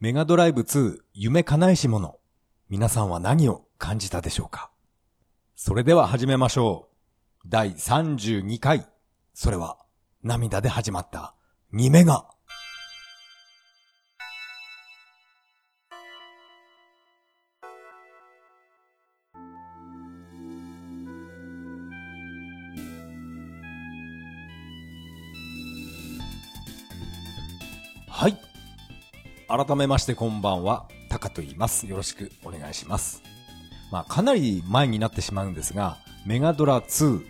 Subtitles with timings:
[0.00, 2.20] メガドライブ2夢叶えし者。
[2.68, 4.70] 皆さんは何を感じたでしょうか？
[5.56, 6.88] それでは始めましょ
[7.44, 7.48] う。
[7.48, 8.86] 第32回。
[9.34, 9.76] それは
[10.22, 11.34] 涙で始まった
[11.74, 12.30] 2メガ。
[29.48, 31.86] 改めましてこんばんは、タカと言います。
[31.86, 33.22] よろしくお願いします。
[33.90, 37.24] まあ、かなり前になってしまうんですが、メガドラ2、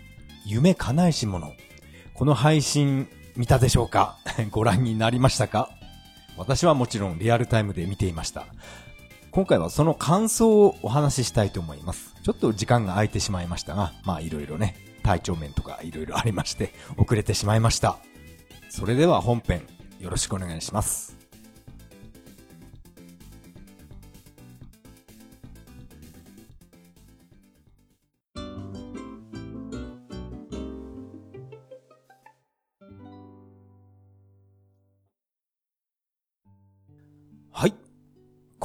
[0.44, 1.52] 夢叶えし者。
[2.14, 4.18] この配信見たでしょうか？
[4.50, 5.70] ご覧になりましたか？
[6.36, 8.46] 私はもちろんリアルタイムで見ていました。
[9.30, 12.14] 今回はその感想をお話ししたいと思います。
[12.24, 14.74] ちょっと時間が空いてしまいましたが、まあいろいろね、
[15.05, 17.98] 体調面とかいろいろありまして、遅れてしまいました。
[18.70, 19.62] それでは本編、
[20.00, 21.17] よろしくお願いします。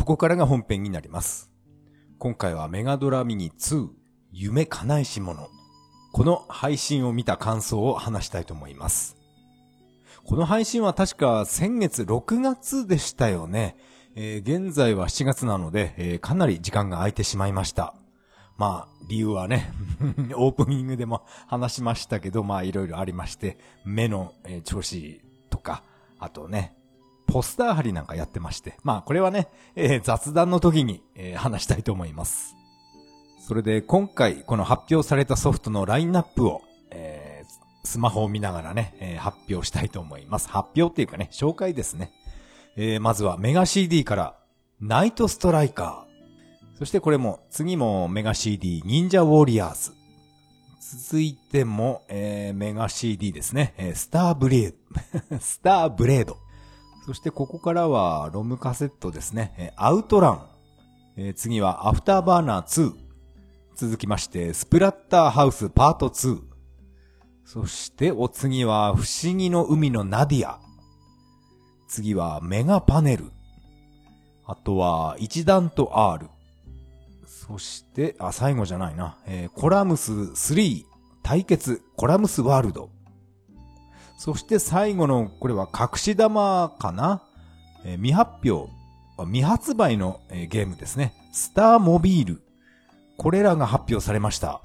[0.03, 1.49] ここからが本編になります。
[2.19, 3.87] 今回はメガドラミニ2
[4.33, 5.47] 夢叶えし者。
[6.11, 9.15] この配信を見た感想を話したいと思います。
[10.25, 13.77] この配信は確か先月6月でしたよね。
[14.17, 17.95] えー現在は7月なので、えーかなり時間が空いてしまいました。
[18.57, 19.71] まあ、理由はね、
[20.35, 25.81] オープニングでも話しましたけど、まあいろいろありまして、目の、えー調子とか、
[26.19, 26.75] あとね、
[27.27, 28.77] ポスター貼りなんかやってまして。
[28.83, 32.55] まあこれはね、えー雑談の時に、えー話したいと思います。
[33.47, 37.53] それで今回この発表されたソフトのラインナップを、えー
[37.85, 40.47] スマホを見ながらね、えー発表したいと思います。
[40.49, 42.11] 発表っていうかね、紹介ですね。
[42.77, 44.35] えーまずはメガ CD から、
[44.79, 46.77] ナイトストライカー。
[46.79, 49.91] そしてこれも、次もメガ CD 忍者ウォリアーズ。
[51.09, 53.73] 続いても、えーメガ CD ですね。
[53.77, 54.73] えースターブレー
[55.29, 55.39] ド。
[55.39, 56.37] スターブレード。
[57.05, 59.53] そしてここからはロムカセットですね。
[59.57, 60.47] えアウトラン。
[61.17, 62.93] えー次はアフターバーナー2。
[63.75, 66.39] 続きまして、スプラッターハウスパート2。
[67.43, 70.59] そしてお次は不思議の海のナディア。
[71.89, 73.31] 次はメガパネル。
[74.45, 76.29] あとは一段と R。
[77.25, 79.17] そして、あ、最後じゃないな。
[79.27, 80.85] えーコラムス3
[81.21, 82.89] 対決コラムスワールド。
[84.17, 87.23] そして最後の、これは隠し玉かな、
[87.83, 88.71] えー未発表、
[89.25, 91.13] 未発売の、えーゲームですね。
[91.31, 92.41] スターモビール。
[93.17, 94.61] これらが発表されました。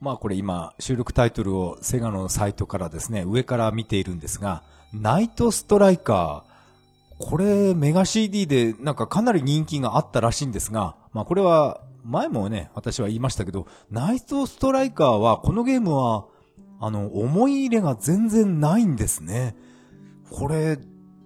[0.00, 4.62] まあこれ今、収録タイトルをセガのサイトからですね、上から見ているんですが、
[4.92, 7.24] ナイトストライカー。
[7.30, 16.26] これ、メガ CD でなんかかなり人気があったらしいんですが、まあこれは、前もね、私は言いましたけど、ナイトストライカーは、このゲームは、
[16.84, 19.56] あの、思い入れが全然ないんですね。
[20.30, 20.78] これ、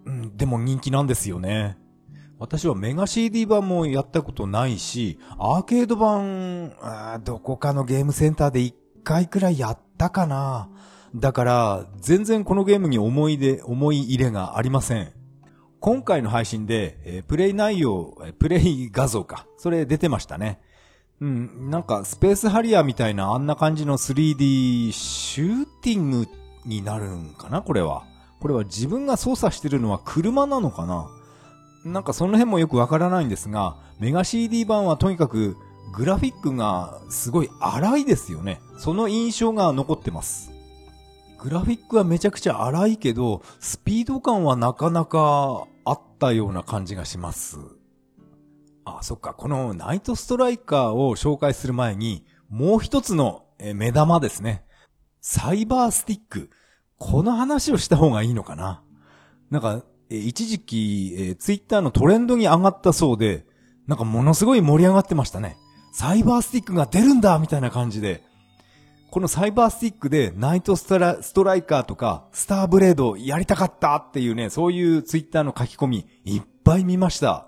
[0.04, 1.76] うん、でも人気なんですよね。
[2.38, 6.72] 私はメガ CD 版もやったことないし、アーケード版、
[7.24, 10.70] どこかのゲームセンターで一回くらいやったかな。
[11.16, 15.12] だから、全然このゲームに思い出、思い入れがありません。
[15.80, 19.48] 今回の配信で、えープレイ内容、えプレイ画像か。
[19.56, 20.60] それ出てましたね。
[21.20, 26.28] うん、なんかスペースハリアーみたいなあんな感じの 3D シューティング
[26.64, 28.04] になるんかなこれは。
[28.40, 31.10] これは自分が操作してるのは車なのかな
[31.84, 35.56] なんかその辺もよくわからないんですが、メガ CD 版はとにかく
[35.92, 38.60] グラフィックがすごい荒いですよね。
[38.78, 40.52] その印象が残ってます。
[41.38, 47.58] グラフィックはめちゃくちゃ荒いけど、スピード感はなかなかあったような感じがします。
[49.00, 49.34] あ、そっか。
[49.34, 53.44] このナイトストライカーを紹介する前に、もう一つの
[53.75, 54.65] 目玉ですね。
[55.21, 56.50] サイバースティック。
[56.99, 58.82] この話をした方がいいのかな？
[59.50, 63.46] なんか、一時期、えーツイッターのトレンドに上がったそうで、
[63.87, 65.56] なんかものすごい盛り上がってましたね。
[65.93, 68.23] サイバースティックが出るんだみたいな感じで。
[69.11, 77.47] このサイバースティックでナイトストラストライカーとかスターブレードやりたかったっていうね、そういうツイッターの書き込みいっぱい見ました。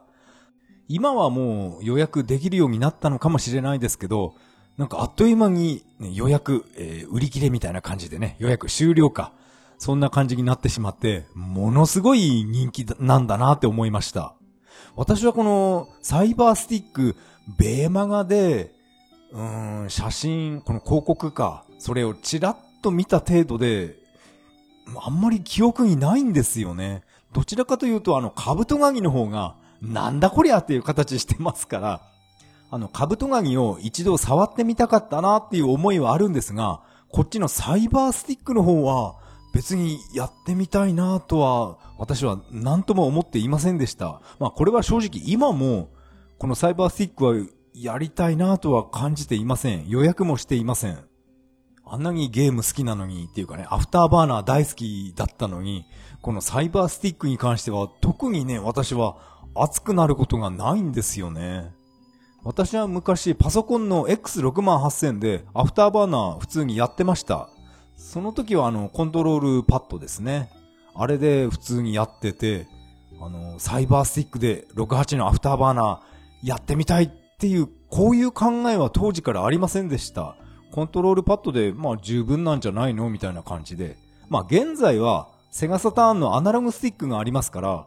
[0.92, 4.34] 今はもう予約できるようになったのかもしれないですけど、
[4.76, 9.32] なんかあっという間に、予約、えー売り切れみたいな感じでね、予約終了か。
[9.78, 14.34] そんな感じになってしまって、ものすごい人気なんだなって思いました。
[14.96, 17.14] 私はこのサイバースティック、
[17.56, 18.74] ベーマガで、
[19.30, 23.94] うん、写真、この広告か、それをちらっと見た程度で、
[25.00, 27.04] あんまり記憶にないんですよね。
[27.32, 32.02] どちらかというとあの、カブトガニの方が、なんだこりゃっていう形してますから、
[32.70, 39.16] あの、カブトガニを一度触ってみたかったなっていう思いはあるんですが、こっちのサイバースティックの方は、
[39.52, 44.20] 別にやってみたいなとは、私は何とも思っていませんでした。
[44.38, 45.90] まあこれは正直今も、
[46.38, 47.34] このサイバースティックは
[47.74, 49.88] やりたいなとは感じていません。
[49.88, 50.98] 予約もしていません。
[51.84, 55.86] あんなにゲーム好きなのにっていうかね、アフターバーナー大好きだったのに、
[56.22, 59.16] このサイバースティックに関しては特にね、私は
[59.54, 61.72] 熱くなることがないんですよね。
[62.42, 67.50] 私は昔パソコンの X68000 でアフターバーナー普通にやってました。
[67.96, 70.50] その時はあのコントロールパッドですね。
[70.94, 72.66] あれで普通にやってて、
[73.20, 80.36] あの、サイバースティックで68のアフターバーナーやってみたいっていう、こういう考えは当時からありませんでした。
[80.72, 83.10] コントロールパッドで、まあ十分なんじゃないの？
[83.10, 83.98] みたいな感じで。
[84.30, 87.86] まあ現在はセガサターンのアナログスティックがありますから、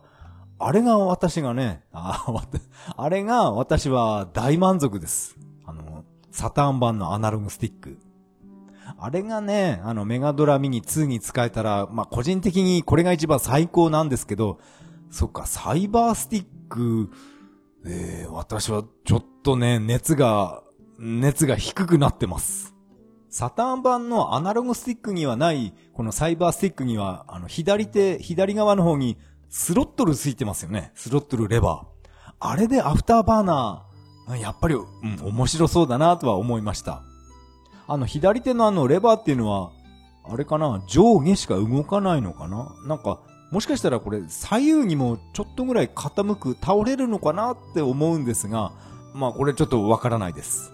[0.66, 2.26] あれが私がね、あ
[2.96, 5.38] あれが私は大満足です。
[5.66, 7.98] あの、サターン版のアナログスティック。
[8.98, 14.60] あれがね、あのメガドラミニ2に使えたら、まあ個人的にこれが一番最高なんですけど、
[15.12, 17.12] そっか、サイバースティック、
[17.86, 20.64] えー、私はちょっとね、熱が、
[20.98, 22.74] 熱が低くなってます。
[23.30, 29.18] サターン版のアナログスティックにはない、このサイバースティックには、あの、左手、左側の方に
[29.56, 30.92] スロットルついてますよね。
[30.96, 32.34] スロットルレバー。
[32.40, 37.04] あれでアフターバーナー、やっぱり、うん、面白そうだなとは思いました。
[37.88, 39.70] あの、左手のあのレバーっていうのは、
[40.24, 40.84] あれかな？
[40.88, 42.76] 上下しか動かないのかな？
[42.88, 43.20] なんか、
[43.52, 48.72] もしかしたらこれ左右にもちょっとぐらい傾く、倒れるのかなって思うんですが、
[49.14, 50.72] まあこれちょっとわからないです。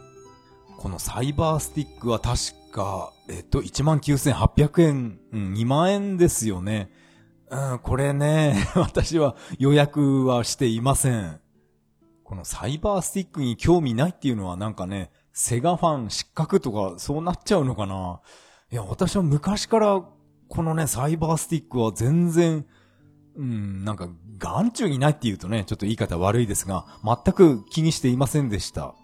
[0.77, 2.37] このサイバースティックは確
[2.71, 6.89] か、えっと、19,800円、うん、2万円ですよね。
[7.49, 11.39] うん、これね、 私は予約はしていません。
[12.23, 18.19] このサイバースティックに興味ないっていうのはなんかね、セガファン失格とかそうなっちゃうのかな
[18.71, 20.03] いや、私は昔から
[20.49, 22.65] このね、サイバースティックは全然、
[23.35, 28.95] うん、なんか、眼中にないって言うとね、ちょっと言い方悪いですが、全く気にしていませんでした。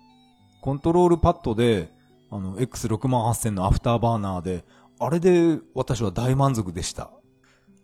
[0.61, 1.93] コントロールパッドで、
[2.31, 4.65] あの、X68000 のアフターバーナーで、
[4.99, 7.11] あれで私は大満足でした。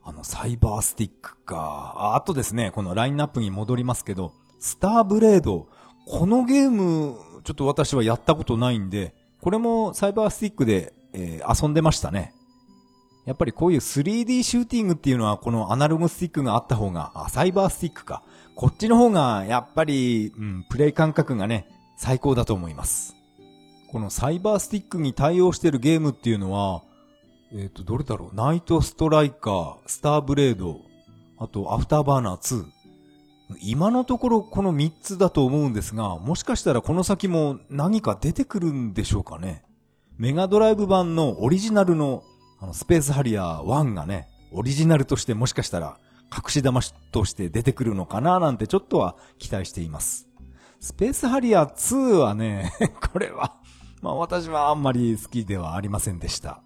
[0.04, 1.94] あの、サイバースティックか。
[1.96, 5.68] ああとですね、このラインナップに戻りますけど、スターブレード。
[6.08, 12.34] このゲーム、ちょっと私はやったことないんで、これもサイバースティックで、えー、遊んでましたね。
[13.26, 18.24] やっぱりこういう 3D シューティングっていうのはこのアナログスティックがあった方が、あ、サイバースティックか。
[18.56, 21.68] こっちの方がやっぱり、うん、プレイ感覚がね、
[21.98, 23.16] 最高だと思います。
[23.92, 26.84] このサイバースティックに対応してるゲームっていうのは、
[27.54, 28.36] えっ、ー、と、どれだろう？
[28.36, 30.80] ナイトストライカー、スターブレード、
[31.38, 32.66] あと、アフターバーナー2。
[33.62, 39.64] 今のところこの3つだと思うんですが、もしかしたらこの先も何か出てくるんでしょうかね。
[40.18, 42.24] メガドライブ版のオリジナルの
[42.60, 45.98] あのスペースハリアー1がね、オリジナルとしてもしかしたら
[46.32, 46.82] 隠し玉
[47.12, 50.30] として出てくるのかななんてちょっとは期待しています。
[50.80, 52.72] スペースハリアー2はね、
[53.12, 53.58] これは、
[54.02, 56.62] まあ私はあんまり好きではありませんでした。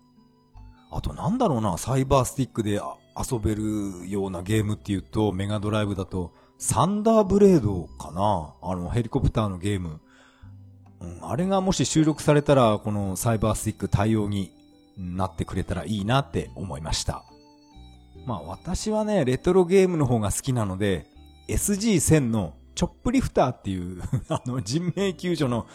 [0.96, 2.80] あとなんだろうな、サイバースティックで
[3.18, 10.00] 遊べるようなゲームっていうと、メガドライブだと、サンダーブレードかなあの、ヘリコプターのゲーム。
[11.02, 14.54] うん、あれがもし収録されたら、このサイバースティック対応に
[14.98, 17.26] なってくれたらいいなって思いました。
[18.26, 21.08] まあ私はね、レトロゲームの方が好きなので、
[21.50, 25.68] SG1000 のチョップリフターっていう あの、人命救助の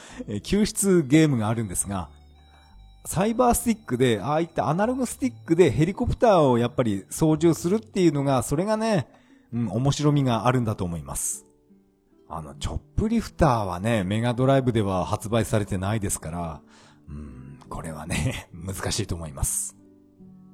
[0.43, 2.09] 救出ゲームがあるんですが、
[3.05, 9.09] サイバースティックで、ああいったアナログスティックでヘリコプターをやっぱり操縦するっていうのが、それがね、
[9.53, 11.47] うん、面白みがあるんだと思います。
[12.29, 16.61] あの、チョップリフターはね、メガドライブでは発売されてないですから、
[17.09, 19.77] うん、これはね、 難しいと思います。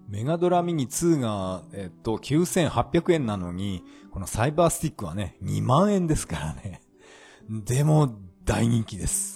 [0.09, 6.81] メガドラミニ2が、えっと、9800円なのに、このサイバースティックはね、2万円ですからね。
[7.51, 9.36] でも、大人気です。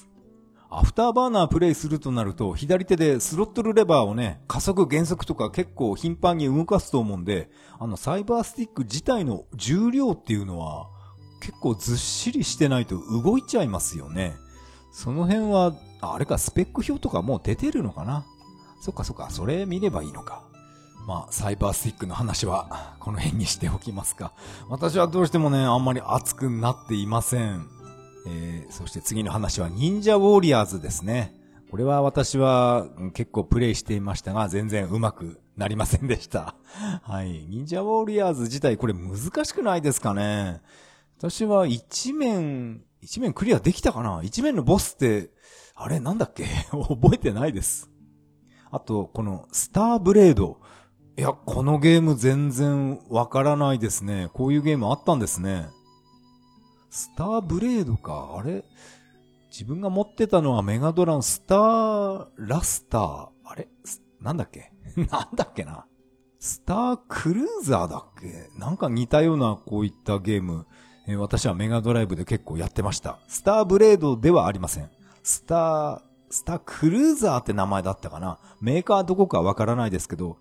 [0.73, 7.51] アフターバーナープレイするとなると、左手でスロットルレバーをね、加速減速とか結構頻繁に動かすと思うんで、
[7.81, 10.87] あの、サイバースティック自体の重量っていうのは、
[11.41, 14.37] 結構ずっしりしてないと動いちゃいますよね。
[14.93, 18.25] その辺は、あれか、スペック表とかもう出てるのかな？
[18.81, 20.45] そっかそっか、それ見ればいいのか。
[21.05, 24.33] まあ、サイバースティックの話は、この辺にしておきますか。
[24.69, 27.67] 私はどうしてもね、あんまり熱くなっていません。
[28.27, 31.35] えー、そして次の話は忍者ウォリアーズですね。
[31.71, 36.57] これは私は結構プレイしていましたが、全然上手くなりませんでした。
[37.03, 37.47] はい。
[37.49, 40.61] 忍者ウォリアーズ自体これ難しくないですかね
[41.19, 44.21] 私は一面、一面クリアできたかな？
[44.25, 45.31] 一面のボスって、
[45.75, 46.45] あれなんだっけ？
[46.73, 47.89] 覚えてないです。
[48.73, 50.59] あと、このスターブレード。
[51.17, 54.29] いや、このゲーム全然わからないですね。
[54.33, 55.69] こういうゲームあったんですね。
[56.91, 58.35] スターブレードか。
[58.39, 58.65] あれ？
[59.51, 63.29] 自分が持ってたのはメガドランスターラスター。
[63.45, 63.69] あれ？
[64.21, 64.73] なんだっけ？
[64.97, 65.87] なんだっけな？
[66.39, 68.51] スタークルーザーだっけ？
[68.59, 70.67] なんか似たようなこういったゲーム、
[71.07, 73.19] えー、私はメガドライブで結構やってました。
[73.29, 74.91] スターブレードではありません。
[75.23, 78.39] スター、スタークルーザーって名前だったかな？
[78.61, 80.39] メーカーどこかわからないですけど、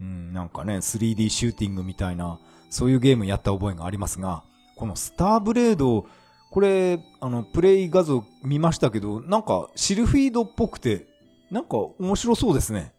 [0.00, 2.38] うん、なんかね、3D シューティングみたいな、
[2.68, 4.44] そういうゲームやった覚えがありますが、
[4.80, 6.06] このスターブレード
[6.50, 11.06] これ、あの、プレイ画像見ましたけど、なんかシルフィードっぽくて、
[11.50, 12.92] なんか面白そうですね。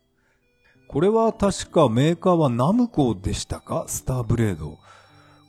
[0.88, 3.86] これは確かメーカーはナムコでしたか？
[3.88, 4.78] スターブレード。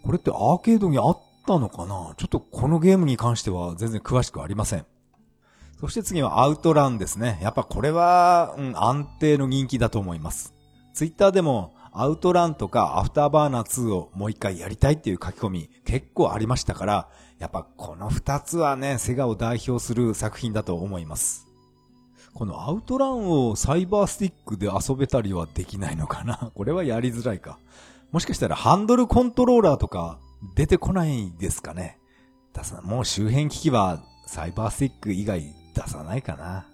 [0.03, 2.15] これってアーケードにあったのかな？
[2.17, 4.87] ちょっとこのゲームに関しては全然詳しくありません。
[5.81, 7.39] そして次はアウトランですね。
[7.43, 10.55] やっぱこれは、うん、安定の人気だと思います。
[10.95, 17.09] ツイッターでもアウトランとかアフターバーナー2をもう一回やりたいっていう書き込み結構ありましたから、
[17.39, 21.47] やっぱこの二つはね、セガを代表する作品だと思います。
[22.35, 26.51] このアウトランをサイバースティックで遊べたりはできないのかな？
[26.57, 27.59] これはやりづらいか。
[28.11, 30.19] もしかしたらハンドルコントローラーとか
[30.55, 31.99] 出てこないですかね？
[32.55, 35.43] 出さもう周辺機器はサイバースティック以外
[35.75, 36.67] 出さないかな。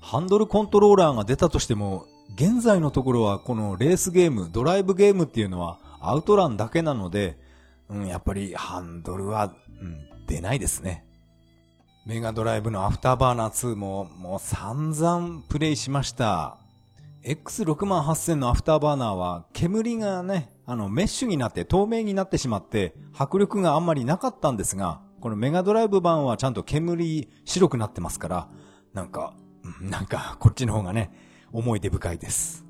[0.00, 7.38] ハンドルコントローラーが出たとしても、現在のところはこのレースゲーム、ドライブゲームっていうのはアウトランだけなので、
[7.88, 11.04] うん、やっぱりハンドルは、うん、出ないですね。
[12.06, 16.58] メガドライブのアフターバーナー2ももう散々プレイしました。
[17.22, 28.48] X68000 のアフターバーナーは煙がね、あのメッシュになって透明になってしまって迫力があんまりなかったんですが、このメガドライブ版はちゃんと煙白くなってますから、
[28.92, 29.34] なんか、
[29.80, 31.10] なんかこっちの方がね、
[31.54, 32.66] 思い出深いです。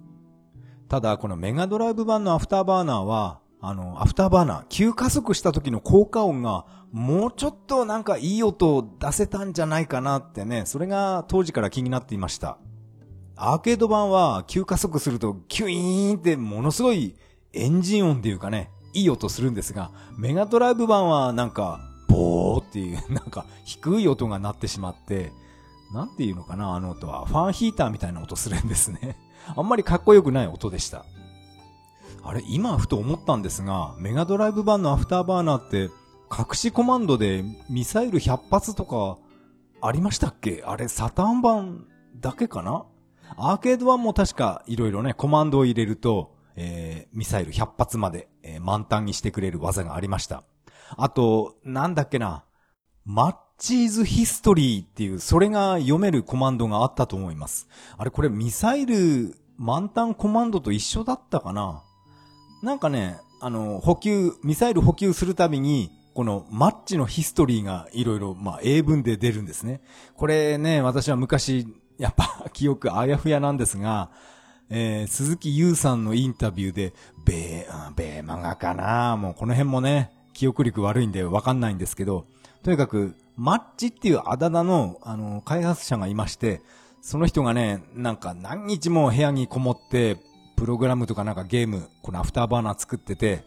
[0.89, 12.59] ただこのメガドライブ版のアフターバーナーはあの、アフターバーナー、急加速した時の効果音が、もうちょっとなんかいい音を出せたんじゃないかなってね、それが当時から気になっていました。
[13.37, 17.17] アーケード版は急加速するとキュイーンってものすごい
[17.55, 25.33] エンジン音っていうかね、いい音するんですが、メガドライブ版はなんか、ボーっていう、なんか低い音が鳴ってしまって、
[25.93, 27.27] なんていうのかな、あの音は。
[27.27, 29.17] ファンヒーターみたいな音するんですね。
[29.57, 31.05] あんまりかっこよくない音でした。
[32.23, 35.91] あれ、今ふと思ったんですが、メガドライブ版のアフターバーナーって、
[36.37, 39.19] 隠しコマンドでミサイル100発とか、
[39.83, 40.65] ありましたっけ？
[40.67, 41.87] あれ、サターン版
[42.17, 42.87] だけかな？
[43.37, 50.45] アーケード版も確かいろいろね、コマンドを入れると、えー、ミサイル100発まで、えー、満タンにしてくれる技がありました。
[50.97, 52.45] あと、なんだっけな、
[53.05, 57.69] マッチーズヒストリーっていう、それが読めるコマンドがあったと思います。
[57.97, 61.83] あれ、これミサイル満タンコマンドと一緒だったかな？
[62.63, 69.81] なんかね、あの、補給、ミサイル補給するたびに、このマッチのヒストリーがいろいろ、まあ、英文で出るんですね。
[70.17, 71.67] これね、私は昔、
[71.99, 74.11] やっぱ記憶あやふやなんですが、
[74.71, 76.93] えー、鈴木優さんのインタビューで、
[77.25, 79.17] ベー、ベーマガかな？
[79.17, 82.27] もうこの辺もね、記憶力悪いんでわかんないんですけど、
[82.63, 86.63] とにかく、マッチっていうあだ名の、あの、開発者がいまして、
[87.01, 90.17] その人がね、なんか何日も部屋にこもって、
[90.57, 93.45] プログラムとかなんかゲーム、このアフターバーナー作ってて、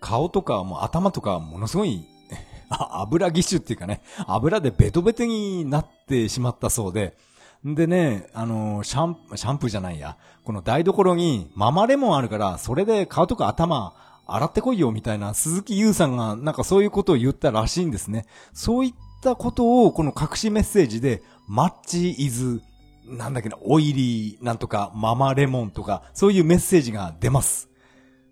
[0.00, 2.06] 顔とかもう頭とかものすごい
[2.68, 7.16] 油ギッシュっていうかね、油でベトベトになってしまったそうで、
[7.64, 13.94] でね、あのシャン、シャンプーじゃないや、この台所にママレモンあるから、それで顔とか頭
[14.26, 18.26] 洗ってこいよみたいな鈴木優さんがなんかそういうことを言ったらしいんですね。
[18.52, 22.62] そういったことをこの隠しメッセージで、マッチイズ
[23.06, 27.68] なんだっけな、オイリーなんとか、ママレモンとか、そういうメッセージが出ます。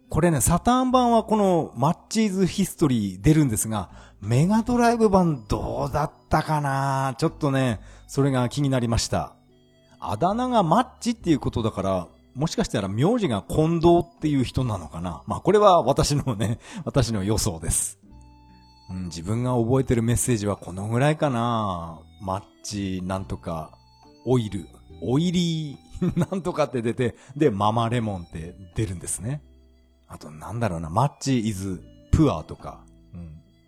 [0.09, 7.15] これね、サターン版はこのマッチーズヒストリー出るんですが、メガドライブ版どうだったかな？
[7.19, 9.35] ちょっとね、それが気になりました。
[9.99, 15.23] あだ名がマッチっていうことだから、もしかしたら名字が近藤っていう人なのかな？
[15.27, 17.99] まあこれは私のね、私の予想です。
[18.93, 23.73] うん、自分が覚えてるメッセージはこのぐらいかなマッチなんとか
[24.25, 24.67] オイル、
[25.01, 29.43] オイリー なんとかって出て、で、ママレモンって出るんですね。
[30.09, 32.85] あと、なんだろうな、マッチイズプアとか、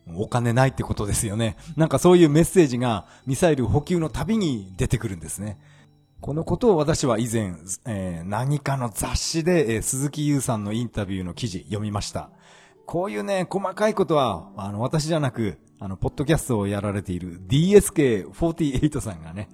[0.07, 1.57] うん、お金ないってことですよね。
[1.76, 5.59] なんかそういうメッセージがミサイル補給のたびに出てくるんですね。
[6.21, 7.54] このことを私は以前、
[7.87, 12.31] えー、何かの雑誌で、えー、鈴木優さんのインタビューの記事読みました。
[12.87, 19.49] こういうね、細かいことは、あの、私じゃなく、あの、ポッドキャストをやられている DSK48 さんがね、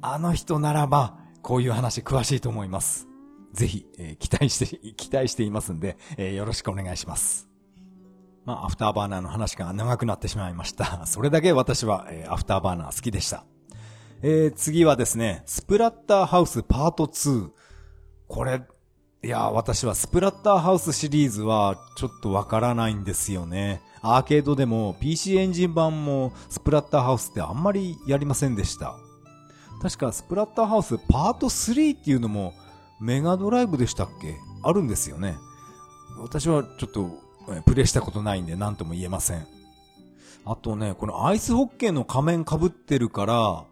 [0.00, 3.06] あの人ならば、こういう話詳しいと思います。
[3.52, 7.48] ぜひ、えー、期待して、期待していますんで、えー、よろしくお願いします。
[8.44, 11.04] まあ、アフターバーナーの話が長くなってしまいました。
[11.06, 13.44] それだけ私は、えー、アフターバーナー好きでした。
[14.22, 17.50] えー、次はですね、スプラッターハウスパート2。
[18.28, 18.62] これ、
[19.24, 23.80] いや、私はスプラッターハウスシリーズはちょっとわからないんですよね。
[24.02, 28.98] アーケードでも PC エンジン版もスプラッターハウスってあんまりやりませんでした。
[29.80, 32.52] 確かスプラッターハウスパート3っていうのも
[33.00, 34.36] メガドライブでしたっけ？
[34.62, 35.36] あるんですよね。
[36.20, 37.08] 私はちょっと
[37.64, 39.46] プレイしたことないんで何とも言えません。
[40.44, 43.64] あとね、このアイスホッケーの仮面被ってるから、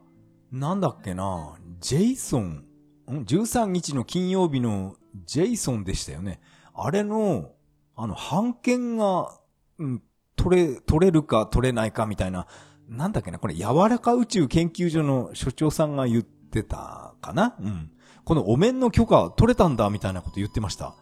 [0.50, 2.64] なんだっけな、ジェイソン、
[3.06, 6.40] ?13 日の金曜日のジェイソンでしたよね。
[6.75, 7.52] あれの、
[7.97, 9.38] あの、判権が、
[9.78, 10.02] うん、
[10.37, 12.47] 取れ、取れるか取れないかみたいな、
[12.88, 17.54] なんだっけな、これ柔らか宇宙研究所の所長さんが言ってたかな？
[17.61, 17.90] うん。
[18.25, 20.95] このお面の許可取れたんだみたいなこと言ってました。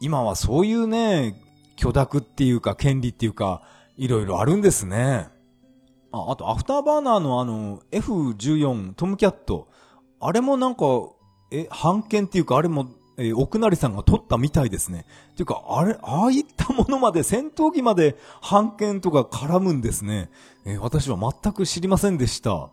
[0.00, 1.34] 今はそういうね、
[1.76, 3.62] 許諾っていうか権利っていうか、
[3.96, 5.28] いろいろあるんですね。
[6.12, 9.68] あ、あと、アフターバーナーのあの、F14 トムキャット。
[10.20, 10.84] あれもなんか、
[11.50, 12.88] え、版権っていうか、あれも、
[13.22, 15.06] え奥成さんが取ったみたいですね。
[15.36, 20.30] ていうか、あれ、ああいったものまで、戦闘機まで版権とか絡むんですね。
[20.64, 22.70] え私は全く知りませんでした。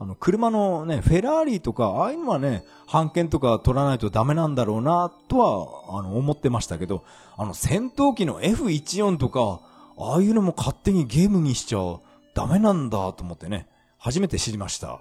[0.00, 7.04] あの、車のね、フェラーリとか、ああいうのはね、判権とか取らないとダメなんだろうな、とは、あの、思ってましたけど、
[7.36, 9.60] あの、戦闘機の F14 とか、
[9.98, 11.98] ああいうのも勝手にゲームにしちゃ。
[12.38, 13.66] ダメなんだと思ってね、
[13.98, 15.00] 初めて知りました。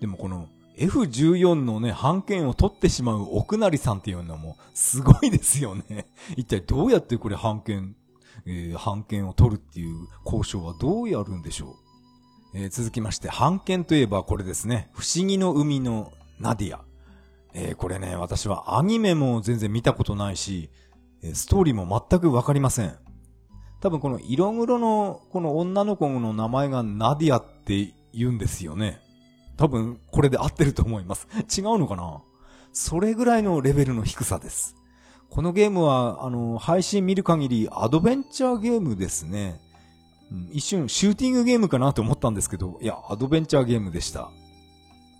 [0.00, 0.48] でもこの
[0.80, 6.06] F14 のね、判権を取ってしまう奥成さんっていうのもすごいですよね。
[6.36, 7.96] 一体どうやってこれ判権、
[8.46, 11.76] えー、判権を取るっていう交渉はどうやるんでしょ
[12.54, 12.58] う？
[12.58, 14.90] えー、続きまして、判権といえばこれですね。
[14.94, 16.82] 不思議の海のナディア。
[17.52, 20.70] えー、これね、私はアニメも全然見たことないし、
[21.34, 22.96] ストーリーも全くわかりません。
[23.80, 29.00] 多分この色黒のこの女の子の名前がナディアって言うんですよね。
[29.60, 31.28] 多分これで合ってると思います。
[31.54, 32.22] 違うのかな？
[32.72, 34.74] それぐらいのレベルの低さです。
[35.28, 39.60] このゲームは、あの、配信見る限りアドベンチャーゲームですね。
[40.32, 44.30] うん、一瞬シューティングゲームかなと思ったんですけど、いや、アドベンチャーゲームでした。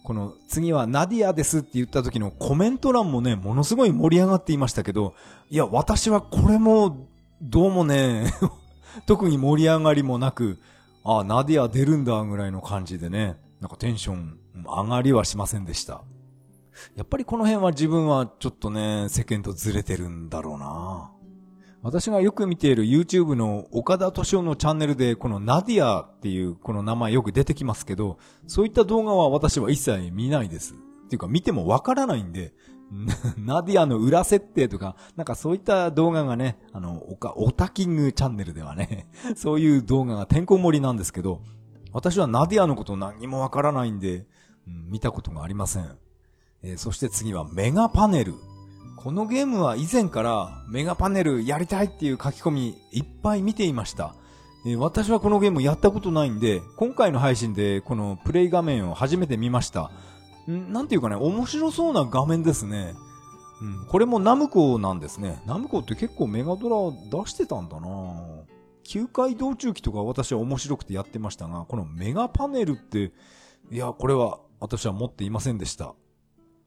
[0.04, 5.12] この次はナディアですって言った時のコメント欄もね、ものすごい盛り上がっていましたけど、
[5.50, 7.06] いや、私はこれも
[7.42, 8.32] どうもね、
[9.04, 10.58] 特に盛り上がりもなく、
[11.04, 16.02] あ、ナディア出るんだぐらいの感じでね、なんかテンション上がりはしませんでした。
[16.96, 21.10] やっぱりこの辺は自分はちょっとね、世間とずれてるんだろうな
[21.82, 30.74] 私がよく見ている YouTube の岡田敏夫のチャンネルでこのナディアっていうこの名前よく出てきますけど、そういった動画は私は一切見ないです。
[30.74, 32.52] っていうか見てもわからないんで、
[33.38, 41.40] ナディアの裏設定とか、なんかそういった動画がね、あの、おか、オタキングチャンネルではね、そういう動画がてんこ盛りなんですけど、
[41.92, 44.26] 私はナディアのこと何もわからないんで、
[44.66, 45.96] うん、見たことがありません。
[46.62, 48.34] えー、そして次はメガパネル。
[48.96, 54.14] このゲームは以前からメガパネルやりたいっていう書き込みいっぱい見ていました。
[54.66, 59.90] えー、私はこのゲームやったことないんで、今回の配信でこのプレイ画面を初めて見ました。
[60.50, 62.94] んなんていうかね、面白そうな画面ですね。
[63.62, 65.42] うん、これもナムコなんですね。
[65.46, 68.39] ナムコって結構メガドラ出してたんだなぁ
[68.90, 73.12] 球界道中記とか私は面白くてやってましたが、このメガパネルって、
[73.70, 75.94] いや、これは私は持っていませんでした。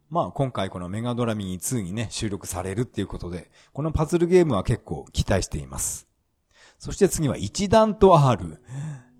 [0.09, 6.07] まあ今回このメガドラミニ2にね、収録されるっていうことで、このパズルゲームは結構期待しています。
[6.79, 8.61] そして次は一段と R。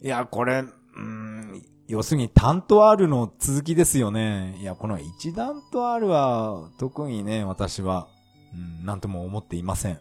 [0.02, 0.64] いや、これ、
[0.96, 4.56] うん、要するに単と R の続きですよね。
[4.62, 8.08] いや、この一段と R は特にね、私は、
[8.54, 10.00] うん、なんとも思っていません。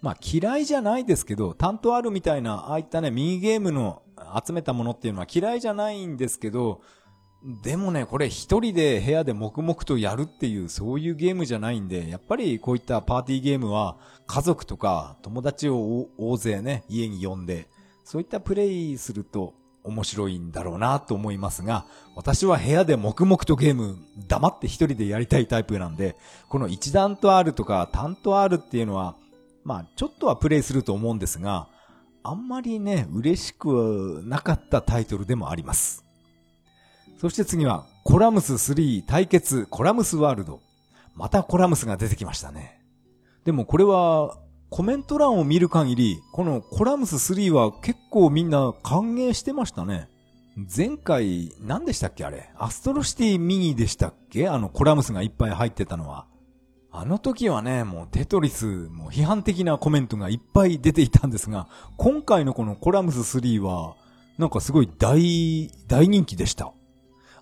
[0.00, 4.02] まあ嫌いじゃないですけど、単と R みたいな、ああいったね、ミニゲームの
[4.46, 6.80] 集めたものっていうのは嫌いじゃないんですけど、
[7.62, 17.68] でもね、これ一人で部屋で黙々とやるっていう、そういうゲームじゃないんで、やっぱりこういったパーティーゲームは、家族とか友達を大勢ね、家に呼んで、
[18.04, 26.16] そういったプレイすると、面白いんだろうなと思いますが、私は部屋で黙々とゲーム黙って一人でやりたいタイプなんで、
[26.48, 29.16] この一段とあるとか単とあるっていうのは、
[29.64, 31.68] まあちょっとはプレイすると思うんですが、
[32.22, 36.04] あんまりね、嬉しくなかったタイトルでもあります。
[37.20, 40.60] そして次は、コラムス3対決コラムスワールド。
[41.14, 42.80] またコラムスが出てきましたね。
[43.44, 44.36] でもこれは、
[44.70, 50.08] コメント欄を見る限り、このコラムス3は結構みんな歓迎してましたね。
[50.76, 52.50] 前回、何でしたっけあれ？
[52.58, 54.48] アストロシティミニでしたっけ？
[54.48, 56.26] あのコラムスがいっぱい入ってたのは。
[56.90, 63.96] あの時はね、もうテトリス、もう批判的なコメントがいっぱい出ていたんですが、今回のこのコラムス3は、
[64.38, 66.72] なんかすごい大、大人気でした。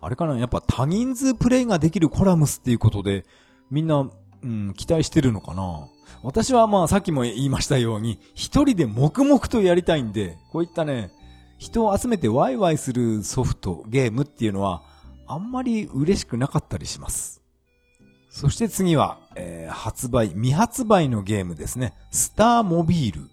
[0.00, 0.38] あれかな？
[0.38, 3.24] やっぱ多人数プレイができるコラムスっていうことで、
[3.70, 4.10] みんな、
[4.42, 5.88] うん、期待してるのかな？
[6.22, 11.10] 私はまあさっきも言いましたように、一人で黙々とやりたいんで、こういったね、
[11.58, 14.82] 人を集めてワイワイするソフト、ゲームっていうのは、
[15.26, 17.42] あんまり嬉しくなかったりします。
[18.36, 21.94] そして次は、えー、発売、未発売のゲームですね。
[22.10, 23.30] スターモビール。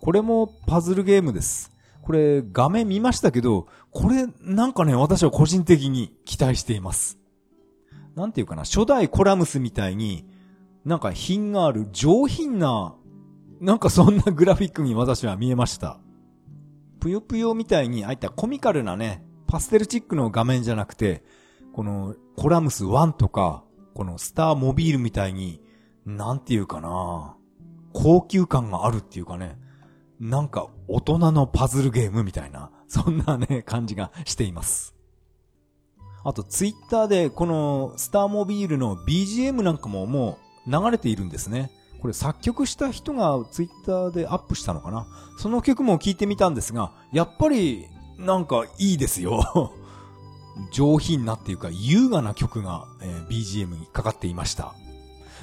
[0.00, 1.72] これもパズルゲームです。
[2.02, 7.18] これ画面見ましたけど、これなんかね、私は個人的に期待しています。
[8.14, 10.24] なんていうかな、初代コラムスみたいに、
[10.84, 12.94] なんか品がある上品な、
[13.60, 15.98] なんかそんなグラフィックに私は見えました。
[17.00, 21.24] ぷよぷよみたいに、ああいったコミカルなね、パステルチックの画面じゃなくて、
[21.72, 25.60] このコラムス1とか、このスターモビールみたいに、
[26.04, 27.36] なんていうかな
[27.92, 29.56] 高級感があるっていうかね、
[30.20, 34.94] なんか大人のパズルゲームみたいな、そんなね、感じがしています。
[36.24, 41.70] あとツイッターでこのスターモビールの BGM なんかももう流れているんですね。
[42.00, 45.06] これ作曲した人がツイッターでアップしたのかな
[45.38, 47.86] その曲も聴いてみたんですが、やっぱり
[48.18, 49.72] なんかいいですよ。
[50.70, 54.74] 上品なっていうか優雅な曲が、えー、BGM にかかっていました。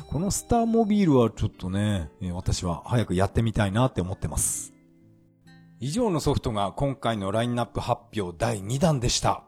[0.08, 4.74] このスターモビールはちょっとね、私は早くやってみたいなって思ってます。
[5.80, 9.44] 以上のソフトが今回のラインナップ発表第2弾でした。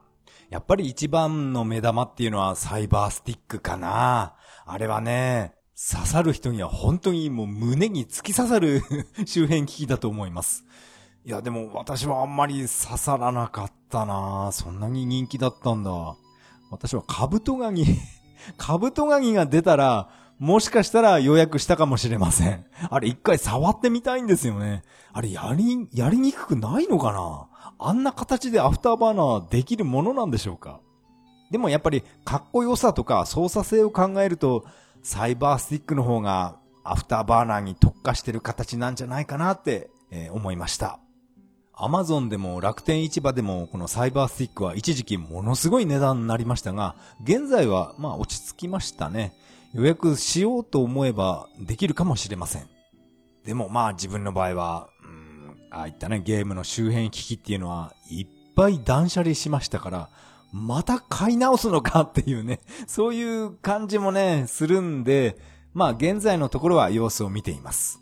[0.49, 4.36] やっぱり一番の目玉っていうのはサイバースティックかな。
[4.65, 8.82] あれはね、刺さる人には本当にもう胸に突き刺さる
[9.26, 10.63] 周辺機器だと思います。
[11.25, 16.15] いや、でも私はあんまり刺さらなかったなそんなに人気だったんだ。
[16.69, 17.86] 私はカブトガニ
[18.57, 22.65] カブトガニが出たら、もしかしたら予約したかもしれません。
[22.89, 24.83] あれ一回触ってみたいんですよね。
[25.13, 27.47] あれやり、やりにくくないのかな
[27.79, 30.81] あんな形でアフターバーナーできるものなんでしょうか
[31.51, 34.65] でもやっぱりかっこよさとか操作性を考えると、
[35.03, 39.89] サイバースティックの方がアフターバーナーに特化してる形なんじゃないかなって、
[40.31, 41.02] 思いました。
[41.75, 49.33] アマゾンでも楽天市場でもこのサイバースティックは一時期ものすごい値段になりましたが、現在はまあ落ち着きましたね。
[49.73, 52.69] 予約しようと思えばできるかもしれません。
[53.43, 60.09] でもまあ自分の場合は、うん、ああいったねゲームの周辺機器っていうのはいっぱい断捨離しましたから、
[60.53, 65.38] また買い直すのかっていうね、 そういう感じもね、するんで、
[65.73, 67.99] まあ現在のところは様子を見ています。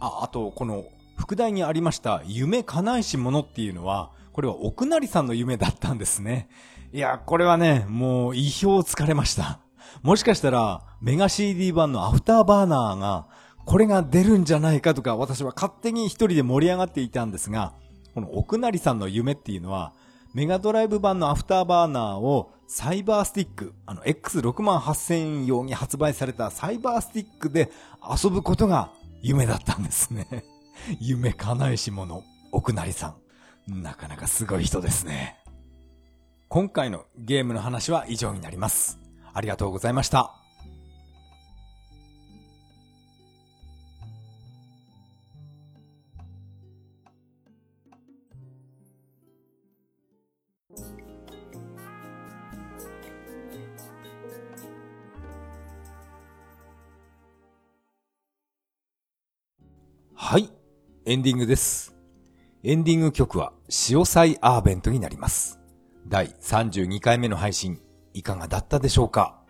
[0.00, 0.84] あ、あと、この、
[1.16, 6.48] 副題にありました、夢叶えし者っていうのは、これは奥成さんの夢だったんですね。
[6.92, 9.60] いや、これはね、もう意表をつかれました。
[10.02, 13.26] もしかしたら、メガ CD 版のアフターバーナーが、
[13.64, 17.74] これが出るんじゃないかとか、私は勝手に一人で盛り上がっていたんですが、
[18.14, 19.92] この奥成さんの夢っていうのは、
[20.34, 27.70] メガドライブ版のアフターバーナーをサイバースティック、あの X68000 用に発売されたサイバースティックで
[28.22, 28.90] 遊ぶことが
[29.22, 30.44] 夢だったんですね。
[31.00, 33.16] 夢叶えし者、奥成さ
[33.68, 33.82] ん。
[33.82, 35.38] なかなかすごい人ですね。
[36.48, 38.98] 今回のゲームの話は以上になります。
[39.32, 40.34] ありがとうございました。
[60.14, 60.63] はい。
[61.06, 61.94] エンディングです。
[62.62, 65.60] エンディング曲は、潮祭アーベントになります。
[66.08, 67.78] 第32回目の配信、
[68.14, 69.42] いかがだったでしょうか？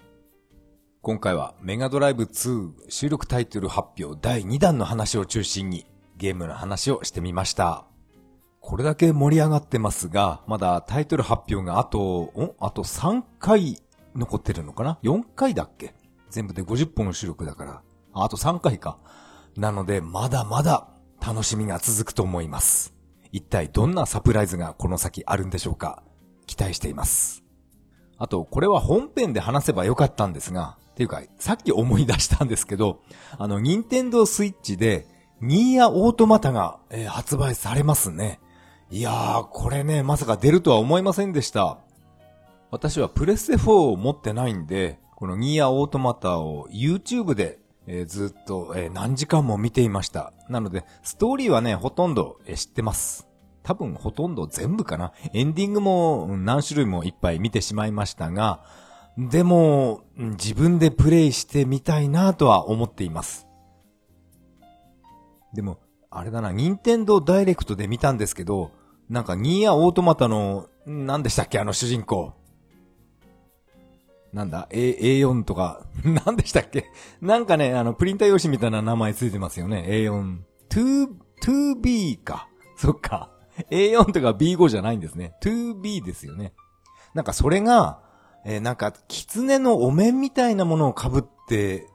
[1.01, 5.87] 今回はメガドライブ2収録タイトル発表第2弾の話を中心に
[6.17, 7.85] ゲームの話をしてみました。
[8.59, 13.79] これだけ盛り上がってますが、まだタイトル発表があと、んあと3回
[14.17, 15.95] 残ってるのかな ?4 回だっけ？
[16.31, 17.83] 全部で50本の収録だから。
[18.13, 18.99] あと3回か。
[19.57, 20.89] なので、まだまだ
[21.27, 22.93] 楽しみが続くと思います。
[23.33, 26.03] 一体どんなサプライズがこの先あるんでしょうか？
[26.47, 27.43] 期待しています。
[28.19, 33.01] あと、これは本編で話せばよかったんですが、っていうか、さっき思い出したんですけど、
[33.39, 35.07] あの、ニンテンドースイッチで、
[35.41, 38.39] ニーヤオートマタが、えー、発売されますね。
[38.91, 41.79] いやー、これね、まさか出るとは思いませんでした。
[42.71, 50.33] 私はプレステ4を持ってないんで、このニーアオートマタを YouTube で、えー、ずっと、えー、何時間も見ていました。
[50.49, 53.29] なので、ストーリーはね、ほとんど、えー、知ってます。
[53.63, 55.13] 多分ほとんど全部かな。
[55.33, 58.63] エンディングも何種類もいっぱい見てしまいましたが、
[59.17, 63.47] でも、自分でプレイしてみたいなとは思っています。
[65.55, 65.79] でも、
[66.11, 68.73] あれだな、任天堂ダイレクトで見たんですけど、
[69.09, 72.35] なんかニーアオートマタの、何でしたっけあの主人公。
[74.35, 76.91] なんだ ?A、A4 とか、 何でしたっけ？
[77.23, 79.85] なんかね、あの、プリンター用紙みたいな名前ついてますよね。
[79.89, 80.39] A4。
[80.71, 81.09] 2、
[81.41, 82.49] 2B か。
[82.77, 83.31] そっか。
[83.71, 85.37] A4 とか B5 じゃないんですね。
[85.41, 86.53] 2B ですよね。
[87.15, 88.03] なんかそれが、
[88.45, 91.87] えー、なんか、狐のお面みたいなものを被って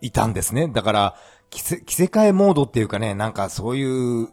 [0.00, 0.68] いたんですね。
[0.68, 1.14] だから、
[1.50, 4.28] 着せ、着せ替えモードっていうかね、なんかそういう、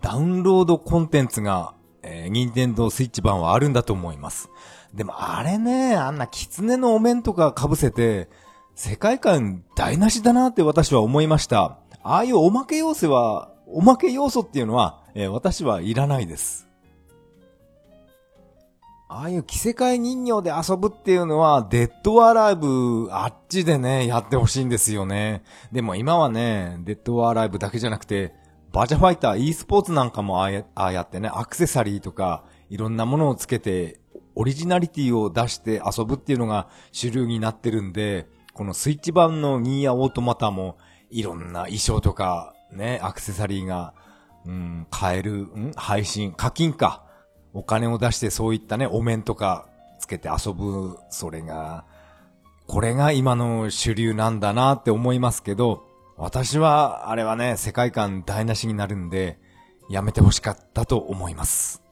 [0.00, 1.74] ダウンロードコンテンツが、
[2.22, 4.48] えー、ニンテンドースイッチ版はあるんだと思います。
[4.94, 8.28] でもあれね、あんな狐のお面とか被せて、
[8.74, 11.78] 世界観台無しだなって私は思いました。
[12.02, 16.68] ああいうおまけ要素は、おまけ要素っていうのは、えー、私はいらないです。
[19.08, 25.42] ああいう着せ替え人形で遊ぶっていうのは、デッドアライブ、あっちでね、やってほしいんですよね。
[25.70, 28.34] でも今はね、デッドアライブだけじゃなくて、
[28.72, 34.00] バーチャファイター e スポーツなんかもああやってね、アクセサリーとか、いろんなものをつけて、
[34.34, 40.78] オリジナリティを出して遊ぶっていうのが主流になってるんで、このスイッチ版のニーヤオートマタも、
[41.10, 43.92] いろんな衣装とか、ね、アクセサリーが、
[44.46, 47.04] うん、買える、ん配信、課金か。
[47.54, 51.84] お金を出してそういったね、お面とかつけて遊ぶ、それが、
[52.66, 55.91] これが今の主流なんだなって思いますけど、
[56.22, 59.40] 私は、あれはね、世界観台無しになるんで、
[59.90, 61.82] やめてほしかったと思います。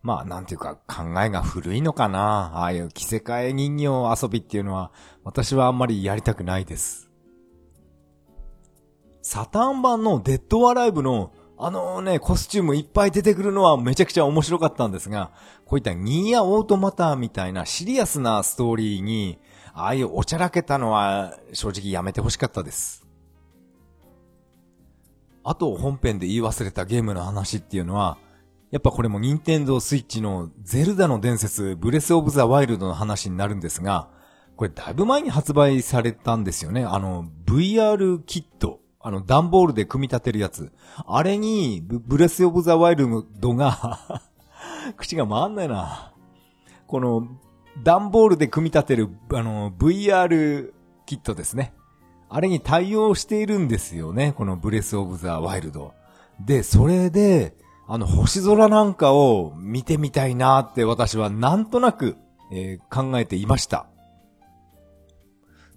[0.00, 2.52] まあ、なんていうか、考えが古いのかな。
[2.54, 4.92] ああいう着せ替え人形遊びっていうのは、
[5.24, 7.10] 私はあんまりやりたくないです。
[9.22, 15.32] サターン版のデッドアライブのあのね、コスチュームいっぱい出てくるのはめちゃくちゃ面白かったんですが、
[15.64, 19.40] こういったニーヤオートマターみたいなシリアスなストーリーに、
[19.74, 23.06] ああいうおちゃらけたのは正直やめてほしかったです。
[25.44, 28.18] あと本編で言い忘れたゲームの話っていうのは、
[28.70, 34.08] やっぱこれも任天堂スイッチのゼルダの伝説、ブレスオブザワイルドの話になるんですが、
[34.56, 36.84] これだいぶ前に発売されたんですよね。
[36.84, 38.80] あの、VR キット。
[39.00, 40.72] あの、段ボールで組み立てるやつ。
[41.06, 43.08] あれに、ブレスオブザワイル
[43.40, 44.22] ドが
[44.96, 46.12] 口が回んないな。
[46.86, 47.26] この、
[47.82, 50.72] 段ボールで組み立てる、あの、VR
[51.06, 51.72] キットですね。
[52.28, 54.32] あれに対応しているんですよね。
[54.36, 55.92] このブレスオブザワイルド。
[56.40, 57.54] で、それで、
[57.86, 62.16] あの、星空なんかを見てみたいなって私はなんとなく、
[62.50, 63.86] えー、考えていました。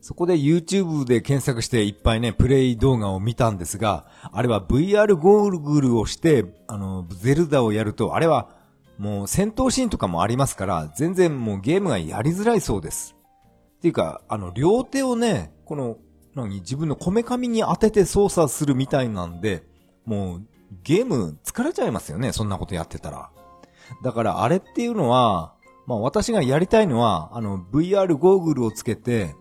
[0.02, 8.55] そこで YouTube で検索していっぱいね、プレイ動画を見たんですが、あれは VR ゴーグルをして、あの、ゼルダをやると、あれは
[8.98, 13.16] もう戦闘シーンとかもありますから、全然もうゲームがやりづらいそうです。
[13.78, 15.98] っていうか、あの、両手をね、この、
[16.34, 19.64] 何、自分のこめかみに当てて操作するみたいなんで、
[20.06, 20.42] もう、
[20.84, 23.30] ゲーム疲れちゃいますよね、そんなことやってたら。
[24.04, 25.54] だからあれっていうのは、
[25.86, 29.36] まあ私がやりたいのは、あの VR ゴーグルをつけて、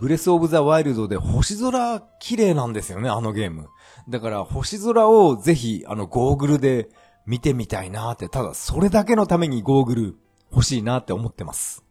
[0.00, 3.68] ブレスオブザワイルドで星空綺麗なんですよね、あのゲーム。
[4.08, 6.88] だから星空をぜひあのゴーグルで
[7.26, 10.16] 見てみたいなって、ただそれだけのためにゴーグル
[10.50, 11.84] 欲しいなって思ってます。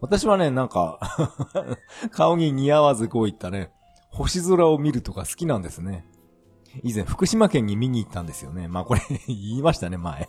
[0.00, 0.98] 私はね、なんか
[2.10, 3.70] 顔に似合わずこういったね、
[4.10, 6.06] 星空を見るとか好きなんですね。
[6.82, 8.68] 以前福島県に見に行ったんですよね。
[8.68, 10.28] まあこれ 言いましたね、前。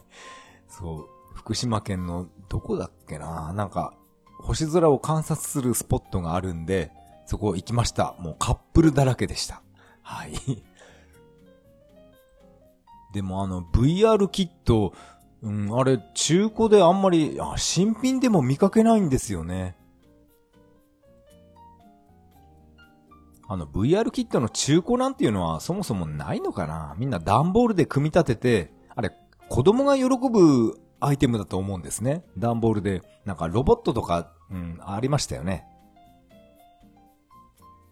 [0.68, 1.08] そう。
[1.34, 3.54] 福島県のどこだっけな？
[3.54, 3.94] なんか、
[4.40, 6.92] 星空を観察するスポットがあるんで、
[7.26, 8.16] そこ行きました。
[8.20, 9.62] もうカップルだらけでした。
[10.02, 10.34] はい。
[13.16, 14.94] でもあの VR キット、
[15.42, 19.78] うん、あれ中古であんまり、新品でも見かけないんですよね。
[23.48, 29.14] あの VR キットの中古なんていうのはそもそもないのかなみんな段ボールで組み立てて、あれ、
[29.48, 32.26] 子供が喜ぶアイテムだと思うんですね。
[32.38, 35.66] 段ボールで、なんかロボットとか、うん、ありましたよね。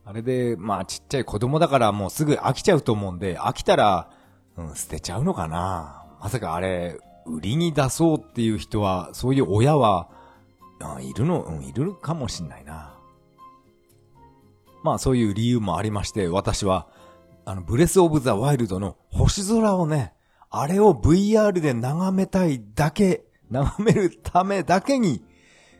[0.03, 4.09] あれで、まあちっちゃい子供だからもうすぐ飽きちゃうと思うんで、飽きたら、
[4.57, 6.05] うん、捨てちゃうのかな？
[6.21, 10.09] まさかあれ、売りに出そうっていう人は、そういう親は、
[10.81, 12.93] あいるの、うん、いるかもしんないな。
[14.83, 16.87] まあそういう理由もありまして、私は、
[17.45, 20.13] あの、ブレスオブザワイルドの星空をね、
[20.49, 25.23] あれを VR で眺めたいだけ、眺めるためだけに、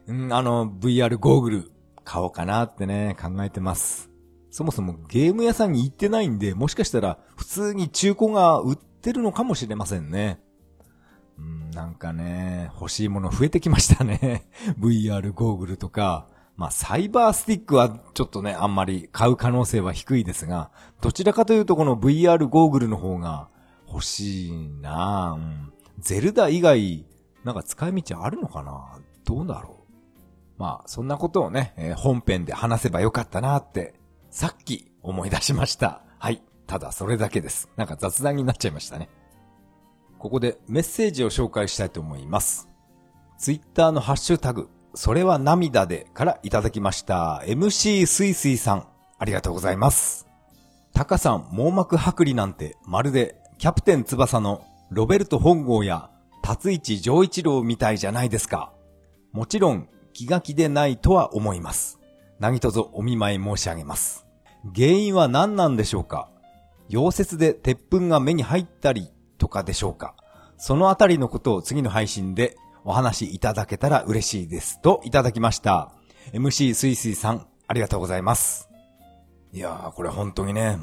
[0.08, 1.72] うん、あの、VR ゴーグル
[2.04, 4.10] 買おうかなってね、考えてます。
[4.54, 10.40] そもそもゲーム屋さんに行ってないんで、もしかしたら普通に中古が売ってるのかもしれませんね。
[11.40, 14.48] うん、なんかね、欲しいもの増えてきましたね。
[14.80, 20.70] VR ゴーグルとか、まあ、サイバースティックはちょっとね、あんまり買う可能性は低いですが、
[21.02, 23.50] どちらかというとこの VR ゴーグルの方が
[23.88, 25.74] 欲しいなうん。
[25.98, 27.08] ゼルダ以外、
[27.44, 29.00] なんか使い道あるのかな？
[29.26, 29.94] どうだろう？
[30.60, 33.96] まあ、そんなことをね、えー、本編で話せばよかったなって、
[34.34, 36.02] さっき思い出しました。
[36.18, 36.42] はい。
[36.66, 37.70] ただそれだけです。
[37.78, 39.08] なんか雑談になっちゃいましたね。
[40.18, 42.68] ここでメッセージを紹介したいと思います。
[43.38, 47.44] ツイッターのハッシュタグ、それは涙でからいただきました。
[47.46, 48.88] MC すいすいさん、
[49.20, 50.26] ありがとうございます。
[50.96, 56.10] タカさん網膜剥離なんてまるでキャプテン翼のロベルト本郷や
[56.42, 58.74] 達一丈一郎みたいじゃないですか。
[59.32, 62.00] もちろん気が気でないとは思います。
[62.40, 64.23] 何卒お見舞い申し上げます。
[64.76, 66.30] 原因は何なんでしょうか？
[66.90, 70.16] 溶接で鉄粉が目に入ったりとかでしょうか？
[70.58, 74.82] そのあたりのことを次の配信でお話しいただけたら嬉しいです。
[74.82, 75.92] といただきました。
[76.32, 78.70] MC すいすいさん、ありがとうございます。
[79.52, 80.78] いやー、これ本当にね、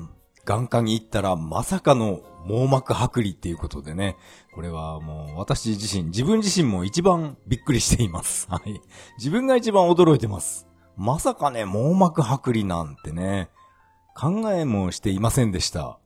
[0.44, 4.16] 眼科に行ったらまさかの網膜剥離っていうことでね、
[4.54, 8.46] これはもう私自身、自分自身も一番びっくりしています。
[8.50, 8.80] はい。
[9.18, 10.66] 自分が一番驚いてます。
[10.96, 13.48] まさかね、網膜剥離なんてね、
[14.20, 15.98] 考えもしていませんでした。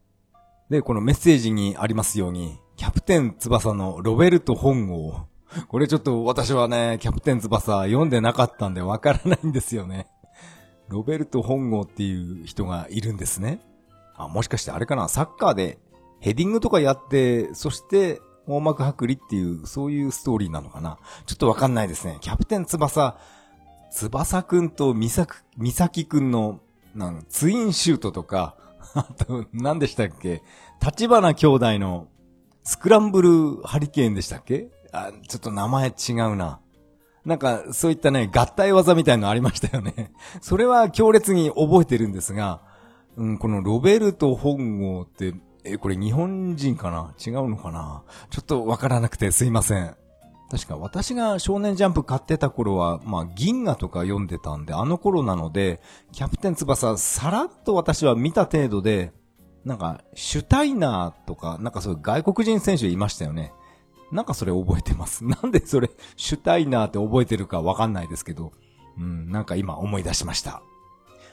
[0.71, 5.27] で、このメッセージにありますように、キャプテン翼のロベルト本郷。
[5.67, 10.07] これちょっと私はね、キャプテン翼読んでなかったんでわからないんですよね。
[10.89, 13.59] ロベルト本郷っていう人がいるんですね。
[14.17, 15.09] あ、もしかしてあれかな？
[15.09, 15.79] サッカーで
[16.21, 20.99] ヘディングとかやって、そして網膜剥離っていう、そういうストーリーなのかな？
[21.27, 22.19] ちょっとわかんないですね。
[22.21, 23.17] キャプテン翼、
[23.93, 26.61] 翼くんとミサク、ミサキくんの、
[26.95, 28.57] なんツインシュートとか、
[28.95, 30.43] あと、何でしたっけ？
[30.85, 32.09] 立花兄弟の
[32.63, 34.69] スクランブルハリケーンでしたっけ？
[34.93, 36.61] あ、ちょっと名前違うな。
[37.25, 40.13] なんか、そういったね、合体技みたいのありましたよね。
[40.43, 42.61] それは強烈に覚えてるんですが、
[43.17, 47.15] うん、このロベルト本郷って、え、これ日本人かな？
[47.19, 48.03] 違うのかな？
[48.31, 49.97] ちょっとわからなくてすいません。
[50.51, 55.81] 確か私が少年ジャンプ買ってた頃は、まあ銀河とか読んでたんで、あの頃なので、
[56.13, 59.13] キャプテン翼さらっと私は見た程度で、
[59.65, 63.53] なんか、シュタイナーとか、なんかそういう外国人選手いましたよね。
[64.13, 65.25] なんかそれ覚えてます。
[65.27, 68.53] なんでそれ、シュタイナーって覚えてるかわかんないですけど、
[68.99, 70.63] うん、なんか今思い出しました。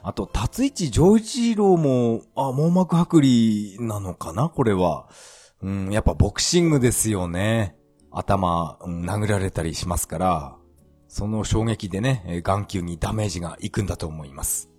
[0.02, 5.08] あと、達一上一郎も、あ、網膜剥離なのかなこれは。
[5.62, 7.76] うん、やっぱボクシングですよね。
[8.12, 10.56] 頭、殴られたりしますから、
[11.08, 14.70] その衝撃でね、眼球にダメージがいくんだと思います。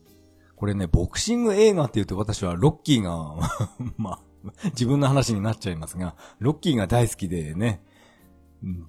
[0.57, 3.35] これね、ボクシング映画って言うと私はロッキーが
[3.99, 4.21] まあ、
[4.67, 7.83] 自分の話になっちゃいますが、ロッキーが大好きでね、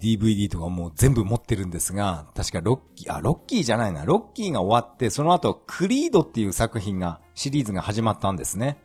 [0.00, 8.78] DVD とかもう全部持ってるんですが、確かロッキー、あ、ロッキーじゃないな、ロッキーが終わって、その後、クリードっていう作品が、シリーズが始まったんですね。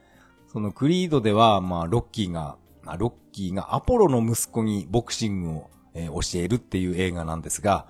[0.47, 2.57] そのクリードでは、まあ、ロッキーが、
[2.91, 7.87] あロッキーがアポロの息子にボクシングを、えー、教えるっていう映画なんですが、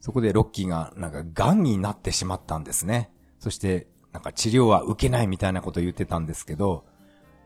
[0.00, 3.10] そこでロッキーがなんか癌になってしまったんですね。
[3.38, 6.84] そして、なんか治療は受けないみたいなこと言ってたんですけど、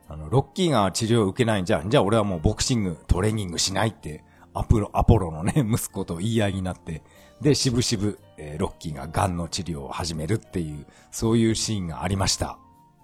[0.07, 7.03] あの、ロッキーが治療を受けないんじゃ、じゃあ俺はもうボクシング、トレーニングしないって、アポロ、アポロのね、 息子と言い合いになって、
[7.41, 12.57] で、しぶしぶ、えー、ロッキーが癌の治療を始めるっていう、そういうシーンがありました。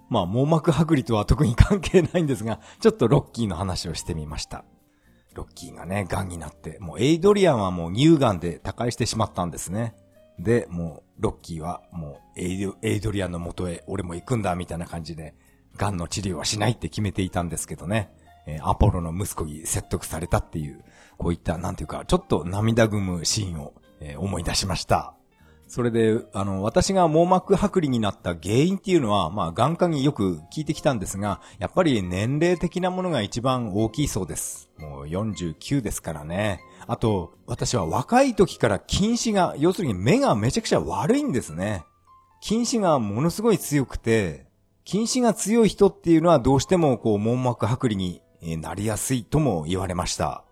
[0.10, 4.66] まあ、網膜剥離とは特に関係ないんですが、 ちょっとロッキーの話をしてみました。
[5.36, 9.96] ロッキーがね、癌になって、もうエイドリアンはもう乳癌で他界してしまったんですね。
[10.40, 15.36] で、もう、ロッキーはもうエイド、リアンの元へ俺も行くんだ、みたいな感じで、
[15.78, 18.12] 癌の治療はしないって決めていたんですけどね。
[18.48, 20.84] え、アポロの息子に説得されたっていう、
[21.18, 25.14] こういった、なんていうか、ちょっと涙ぐむシーンを、え、思い出しました。
[25.70, 34.72] それで、あの、私が網膜剥離になった原因っていうのは、まあ、眼科によく聞いてきたんですが、やっぱり年齢的なものが一番大きいそうです。
[34.80, 36.60] もう49ですからね。
[36.88, 41.86] あと、私は若い時から近視が、要するに目がめちゃくちゃ悪いんですね。
[42.42, 44.48] 近視がものすごい強くて、
[44.86, 48.24] 近視が強い人っていうのはどうしてもこう網膜剥離に
[48.60, 50.46] なりやすいとも言われました。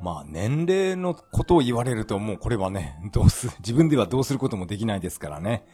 [0.00, 5.64] まあ年齢のことを言われるともうこれはね、 どうす、自分ではどうすることもできないですからね。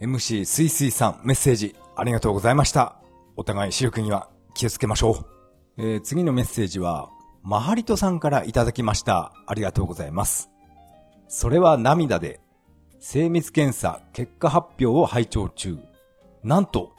[0.00, 2.96] MC すいすいさんメッセージありがとうございました。
[3.36, 5.26] お互い視力には気をつけましょう。
[5.78, 7.08] えー、次のメッセージは、
[7.42, 9.32] マハリトさんからいただきました。
[9.46, 10.50] ありがとうございます。
[11.28, 12.40] それは涙で、
[13.00, 15.78] 精密検査結果発表を拝聴中。
[16.44, 16.92] なんと、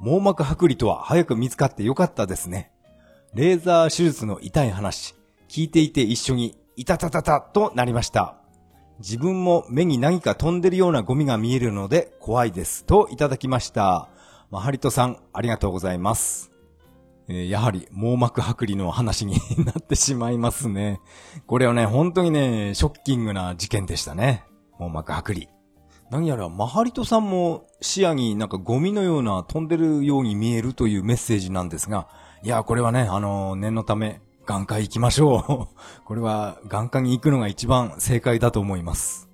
[0.00, 2.70] 網膜剥離とは早く見つかってよかったですね。
[3.34, 5.14] レーザー手術の痛い話、
[5.50, 8.36] 聞いていて一緒に、いたたたたとなりました。
[9.00, 12.84] 自分も目に何か飛んでるようなゴミが見えるので怖いです。
[12.84, 14.08] といただきました。
[14.52, 16.52] マハリトさん、ありがとうございます。
[17.26, 21.00] えー、やはり網膜剥離の話になってしまいますね。
[21.48, 24.44] これはね、本当にね、ショッキングな事件でしたね。
[24.78, 25.46] 網膜剥離。
[26.12, 32.06] 何やら、マハリトさんも視野になんかゴミのような飛んでるように見えるというメッセージなんですが、
[32.44, 34.20] いや、これはね、あのー、念のため、
[34.50, 35.76] 眼科行きましょう。
[36.04, 39.30] これは眼科に行くのが一番正解だと思います。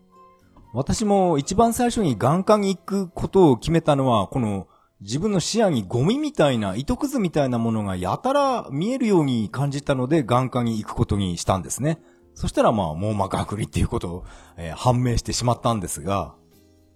[0.74, 4.66] 私も一番最初に眼科に行くことを決めたのは、この
[5.00, 11.98] 自分の視野にゴミみたいな、糸くずみたいなものがやたら見えるように感じたので眼科に行くことにしたんですね。
[12.34, 14.24] そしたらまあ網膜剥離っていうことを、
[14.58, 16.34] えー、判明してしまったんですが、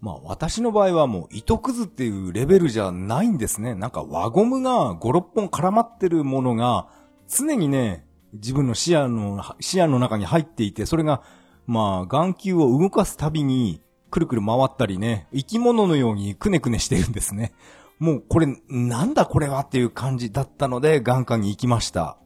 [0.02, 3.74] まあ私の場合はもう糸くずっていうレベルじゃないんですね。
[3.74, 6.88] なんか輪ゴムが5、6本絡まってるものが
[7.30, 11.22] 常にね、自分の視野の、視野の中に入っていて、それが
[11.66, 17.52] まあ眼球を動かすたびにくるくる回ったりね、生き物のようにくねくねしてるんですね。
[17.98, 22.16] もうこれ、なんだこれはっていう感じだったので、眼科に行きました。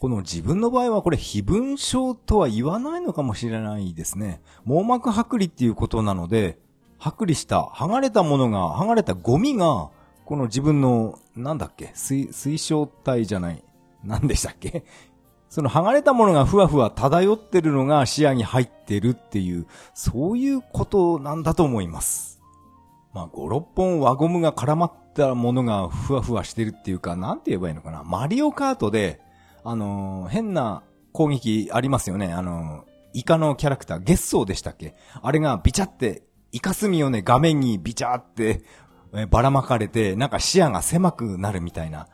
[0.00, 4.42] この自分の場合はこれ非分症とは言わないのかもしれないですね。
[4.64, 6.58] 網膜剥離っていうことなので、
[6.98, 9.90] 剥離した、剥がれたものが、剥がれたゴミが、
[10.24, 13.62] この自分の、なんだっけ、水、水晶体じゃない。
[14.02, 14.84] 何でしたっけ？
[15.54, 22.40] その剥がれたものがふわふわ漂ってるのが視野に入ってるっていう、そういうことなんだと思います。
[23.12, 28.02] まあ、5、6本輪ゴムが絡まったものがふわふわしてるっていうか、なんて言えばいいのかな。
[28.02, 29.20] マリオカートで、
[29.62, 30.82] あのー、変な
[31.12, 32.32] 攻撃ありますよね。
[32.32, 34.96] あのー、イカのキャラクター、ゲッソーでしたっけ？
[35.22, 38.64] あれがビチャって、イカスミをね、画面にビチャって、
[39.14, 42.08] えばらまかれて、なんか視野が狭くなるみたいな。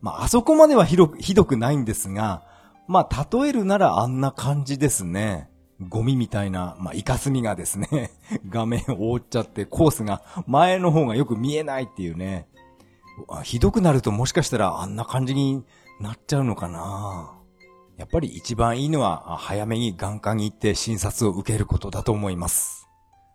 [0.00, 2.49] まあ、あそこまではひどく、ひどくないんですが、
[2.90, 5.48] まあ、例えるならあんな感じですね。
[5.80, 8.10] ゴミみたいな、まあ、イカスミがですね、
[8.50, 12.48] 画面を覆っちゃってコースが前の方がよく見えないっていうね。
[13.44, 15.64] ひどくなるともしかしたらあんな感じに
[16.00, 17.32] なっちゃうのかな
[17.96, 22.88] やっぱり一番いいのは早めに眼科に行って診察を受けることだと思います。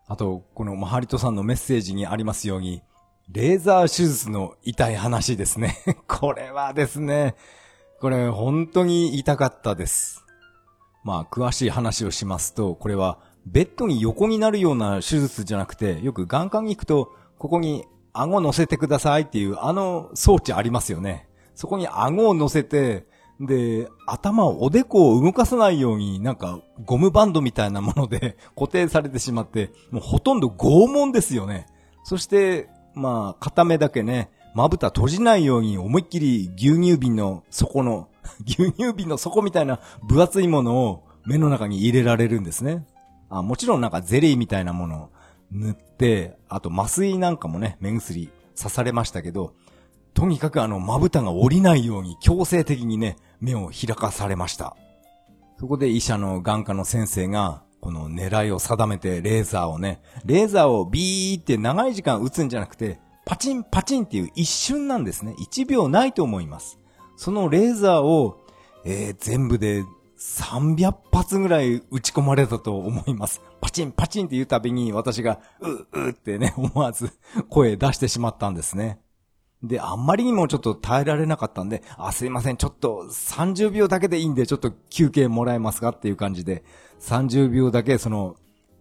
[0.07, 2.83] あと、このマハリトさんのメッセージにありますように、
[3.29, 5.77] レーザー手術の痛い話ですね。
[6.09, 7.35] これはですね、
[7.99, 10.25] これ本当に痛かったです。
[11.03, 21.29] まあ、詳しい話をしますと、これは、ベッドに横になるような手術じゃなくて、よく眼科に行くと、ここに顎乗せてくださいっていう、あの装置ありますよね。
[21.53, 23.05] そこに顎を乗せて、
[23.39, 31.67] で、頭を、おでこを動かさないように、なんか、ゴムバンドみたいなもので 固定されてしまって、もうほとんど拷問ですよね。
[32.03, 38.07] そして、まあ、片目だけね、まぶた閉じないように思いっきり牛乳瓶の底の
[38.47, 42.87] 牛乳瓶の底みたいな分厚いものを目の中に入れられるんですね。
[43.29, 45.09] あもちろんなんかゼリーみたいなものを
[45.51, 49.53] 塗って、あと麻酔なんかもね、目薬刺されましたけど、
[50.13, 54.77] とにかくあの、まぶたが降りないように強制的にね、目を開かされました。
[55.59, 65.35] そこで医者の眼科の先生が、この狙いを定めてレーザーをね、レーザーをビーって長い時間打つんじゃなくて、パチンパチンっていう一瞬なんですね。
[65.39, 66.79] 1秒ないと思います。
[67.17, 68.45] そのレーザーを、
[68.85, 69.83] えー、全部で
[70.17, 73.41] 300発ぐらい打ち込まれたと思います。
[73.61, 77.11] パチンパチンって言うたびに私が、う、うってね、思わず
[77.49, 78.99] 声出してしまったんですね。
[79.63, 86.63] で、あんまりにもちょっと耐えられなかったんで、あ、すいません、ちょっと30秒だけでいいんで、ちょっと休憩もらえますかっていう感じで、
[86.99, 88.35] 30秒だけその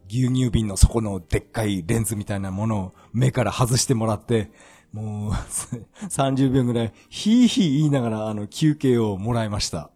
[0.08, 4.50] 牛乳瓶の底のでっかいレンズみたいなものを目から外してもらって、
[4.92, 5.30] もう
[6.06, 9.90] 30秒ぐらい、ヒーヒー言いながら、あの、休憩をもらいました。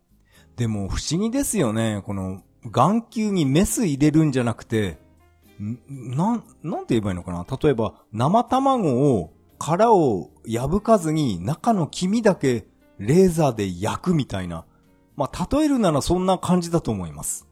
[0.56, 2.02] でも、不思議ですよね。
[2.04, 4.98] この、眼球にメス入れるんじゃなくて、
[5.88, 7.46] なん、なんて言えばいいのかな？
[7.60, 12.66] 例えば、生卵を、殻を破かずに、中の黄身だけ、
[12.98, 14.64] レーザーで焼くみたいな。
[15.16, 17.47] まあ、例えるならそんな感じだと思います。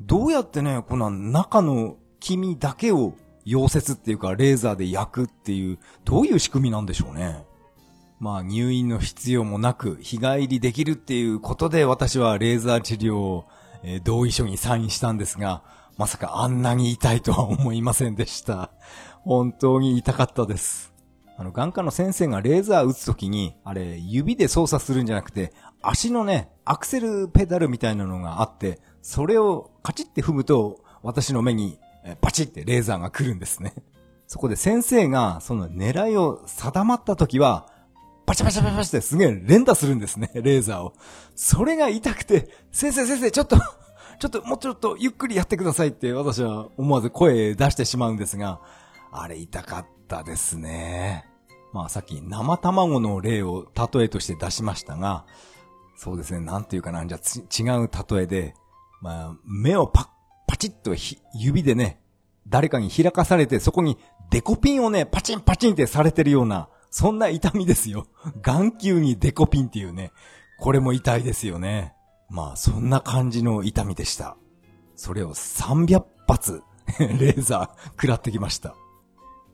[0.00, 3.14] どうやってね、この中の黄身だけを
[3.46, 7.44] 溶接っていうかレーザーで焼くっていう、どういう仕組みなんでしょうね。
[8.18, 13.44] まあ入院の必要もなく日帰りできるっていうことで私はレーザー治療を、
[13.82, 15.62] えー、同意書にサインしたんですが、
[15.96, 18.70] まさかあんなに痛いとは思いませんでした。
[19.22, 20.92] 本当に痛かったです。
[21.38, 31.78] あの、眼科の先生がレーザー打つときに、あれ、指で操作するんじゃなくて、足のね、アクセルペダルみたいなのがあって、それをカチッて踏むと、私の目に、
[32.20, 33.72] パチってレーザーが来るんですね。
[34.26, 37.68] そこで先生が、その狙いを定まったときは、
[38.26, 40.94] パチパチパチパチってすげえ連打するんですね、 レーザーを。
[41.36, 43.56] それが痛くて、先生先生、ちょっと
[44.18, 48.60] ちょっともうちょっとゆっくりやってくださいって私は思わず声出してしまうんですが、
[49.12, 51.26] あれ痛かったですね。
[51.72, 55.26] まあさっき生卵の例を例えとして出しましたが、
[55.94, 57.18] そうですね、なんていうかな、じゃ
[57.56, 58.54] 違う例えで、
[59.00, 60.08] まあ目をパッ、
[60.46, 60.94] パチッと
[61.34, 62.00] 指でね、
[62.48, 63.98] 誰かに開かされてそこに
[64.30, 68.06] デコピンをね、パチンパチンってされてるような、そんな痛みですよ。
[68.42, 70.12] 眼球にデコピンっていうね、
[70.58, 71.94] これも痛いですよね。
[72.28, 74.36] まあ、そんな感じの痛みでした。
[74.96, 76.62] それを300発、
[76.98, 78.74] レーザー、食らってきました。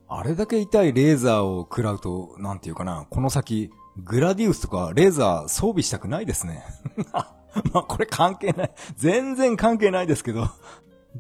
[0.08, 6.64] あれだけ痛いレーザーを食らうと、なんていうかな、この先、グラディウスとかレーザー装備したくないですね。
[7.72, 8.70] まあ、これ関係ない。
[8.96, 10.48] 全然関係ないですけど、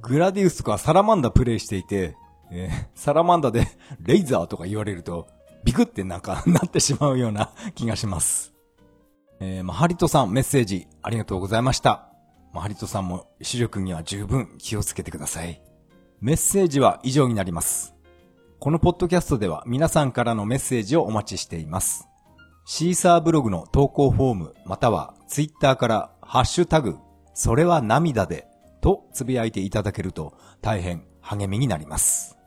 [0.00, 2.16] グラディウスとかサラマンダプレイしていて、
[2.50, 3.66] えー、サラマンダで
[4.00, 5.26] レイザーとか言われると、
[5.64, 8.52] ビクってなんか なってしまうような気がします。
[9.40, 12.08] えー、マハリトさんメッセージありがとうございました。
[12.52, 15.62] マハリトさんも視力には十分気をつけてください。
[16.20, 17.94] メッセージは以上になります。
[18.60, 22.06] このポッドキャストでは皆さんからのメッセージをお待ちしています。
[22.64, 26.96] シーサーブログの投稿フォームまたはツイッターからハッシュタグ、
[27.34, 28.48] それは涙で
[28.80, 32.38] とつぶやいていただけると大変励みになります。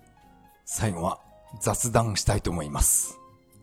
[0.66, 1.20] 最後は
[1.62, 3.20] 雑談したいと思います。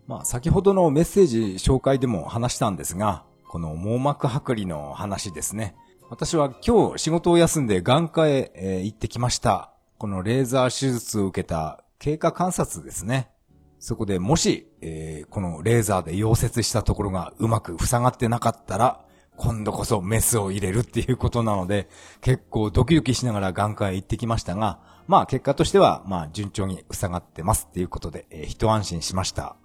[0.07, 5.75] まあ、先ほどのメッセージ紹介でも話したんですが、この網膜剥離の話ですね。
[6.09, 9.73] 私は今日仕事を休んで眼科へ、え、行ってきました。
[9.99, 13.33] このレーザー手術を受けた経過観察ですね。
[13.81, 19.05] そこでもし、えー、このレーザーで溶接したところがうまく塞がってなかったら、
[19.37, 21.89] 今度こそメスを入れるっていうことなので、
[22.21, 29.57] 結構ドキドキしながら眼科へ行ってきましたが、まあ結果としては、まあ順調に塞がってますっていうことで、えー、一安心しました。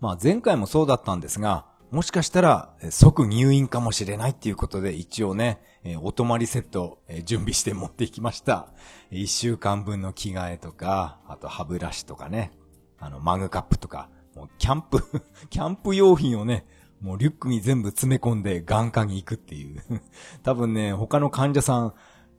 [0.00, 8.68] まあ前回もそうだったんですが、もしかしたら即入院かもしれないっていうことで一応ねえ、お泊まりセットえ準備して持っていきました。
[9.10, 12.52] 一週間分の着替えとか、あと歯ブラシとかね、
[12.98, 15.02] あのマグカップとか、もうキャンプ
[15.48, 16.66] キャンプ用品をね、
[17.00, 19.82] もうリュックに全部詰め込んで眼科に行くっていう
[20.42, 21.92] 多分ね、他の患者さ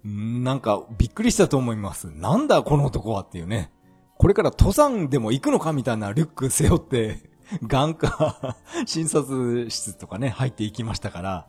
[0.04, 2.06] ん、なんかびっくりしたと思います。
[2.12, 3.72] なんだこの男はっていうね。
[4.18, 7.30] これから登山でも行くのかみたいなリュック背負って
[7.64, 11.48] 眼科 診察室とかね、入っていきましたから、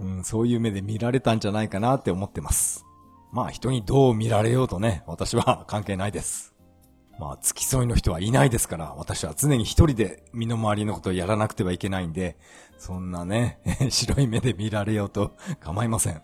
[0.00, 2.84] うん、そういう目で見られたんじゃないかなって思ってます。
[3.32, 6.54] まあ人にどう見られようとね、私は関係ないです。
[7.20, 12.38] まあ付き添いの人はいないですから、私は常に一人で身の回りのことをやらなくてはいけないんで、
[12.78, 13.60] そんなね、
[13.90, 16.22] 白い目で見られようと 構いません。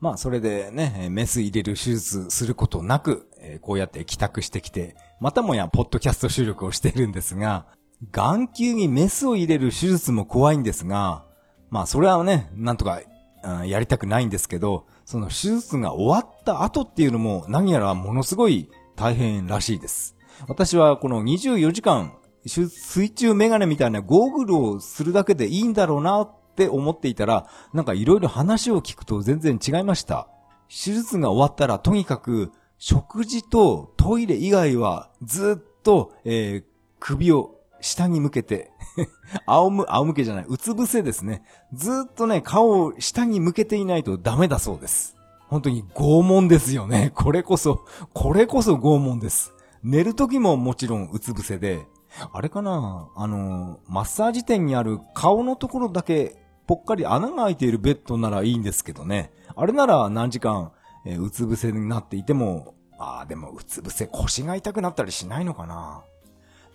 [0.00, 3.28] まあそれでね、メス入れる手術することなく、
[3.60, 7.66] こうやって帰宅してきて、またもやポッドキャスト収録をしているんですが、
[8.10, 11.26] 眼球にメスを入れる手術も怖いんですが、
[11.68, 13.02] まあそれはね、なんとか、
[13.44, 20.16] うん、やりたくないんですけど、その手術が終わった後っていうのも何やらものすごい大変らしいです。
[20.48, 22.14] 私はこの24時間
[22.46, 30.28] 水中メガネみたいなゴーグルをするだけでいいんだろうなって思っていたら、なんかいろいろ話を聞くと全然違いました。
[30.68, 36.64] 手術が終わったらとにかく食事とトイレ以外はずっと、えー、
[36.98, 38.70] 首を下に向けて
[39.46, 41.42] 仰む、仰向けじゃない、うつ伏せですね。
[41.72, 45.16] ずっとね、顔を下に向けていないとダメだそうです。
[45.48, 47.12] 本当に拷問ですよね。
[47.14, 49.52] これこそ、これこそ拷問です。
[49.82, 51.86] 寝る時ももちろんうつ伏せで、
[52.32, 59.32] あれかなあの、マッサージ店にある顔のところだけぽっかり穴が開いているベッドならいいんですけどね。
[59.56, 60.72] あれなら何時間、
[61.04, 66.04] えー、うつ伏せになっていても、ああ、でもうつ伏せ腰が痛くなったりしないのかな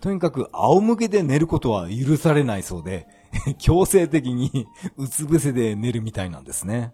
[0.02, 3.08] とにかく仰向けで寝ることは許されないそうで、
[3.58, 6.94] 強制的に うつ伏せで寝るみたいなんですね。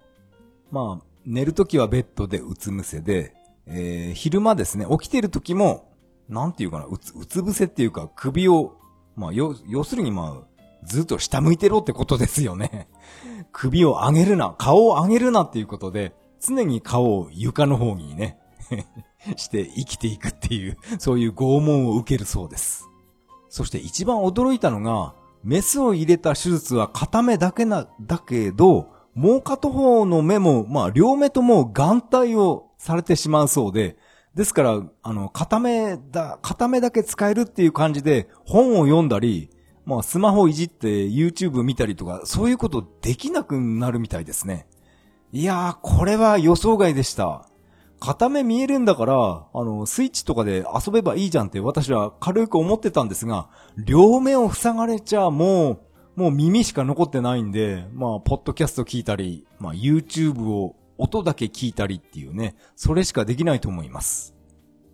[0.72, 3.34] まあ、寝るときはベッドでうつ伏せで、
[3.66, 5.93] えー、昼間ですね、起きてるときも、
[6.30, 8.78] なんていうかな、うつ、うつ伏せっていうか首を、
[9.16, 10.54] まあ、要、要するにまあ、
[10.86, 12.88] ずっと下向いてろってことですよね。
[13.52, 18.38] 首を上げるな、顔を上げるなっていうことで、常に顔を床の方にね、
[19.38, 22.90] して生きていくっていう、そういう拷問を受けるそうです。
[23.50, 25.14] そして一番驚いたのが、
[25.44, 33.98] メスを入れた手術は片目だけな、だけど、もう片方の目も、まあ両目とも眼帯をされてしまうそうで、
[34.36, 39.50] ですから、あの、片目だ、片目だけ使えるっていう感じで本を読んだり、
[39.86, 44.68] まあスマホいじって YouTube 見たりとか、そういうことできなくなるみたいですね。
[45.32, 47.48] いやー、これは予想外でした。
[48.00, 55.80] 片目見えるんだから、あの、スイッチとかで遊べばいいじゃんって私は軽く思ってたんですが、両目を塞がれちゃもう、
[56.16, 64.36] もう耳しか残ってないんで、まあ、ポッドキャスト聞いたり、まあ、YouTube を音だけ聞いたりっていうね、それしかできないと思います。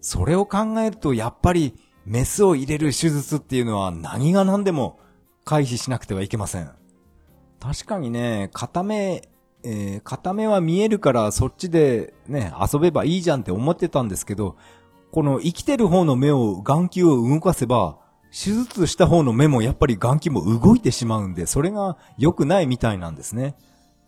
[0.02, 1.74] それを考えると、やっぱり、
[2.06, 5.00] メスを入れる手術っていうのは何が何でも
[5.46, 6.72] 回避しなくてはいけません。
[7.60, 9.30] 確かにね、片目、
[9.64, 14.56] えー、片目は見えるからそっちでね、遊べばいいじゃんって思ってたんですけど、
[15.12, 18.00] この生きてる方の目を、眼球を動かせば、
[18.32, 23.56] 手術した方の目もやっぱり眼球も動いてしまうんで、それが良くないみたいなんですね。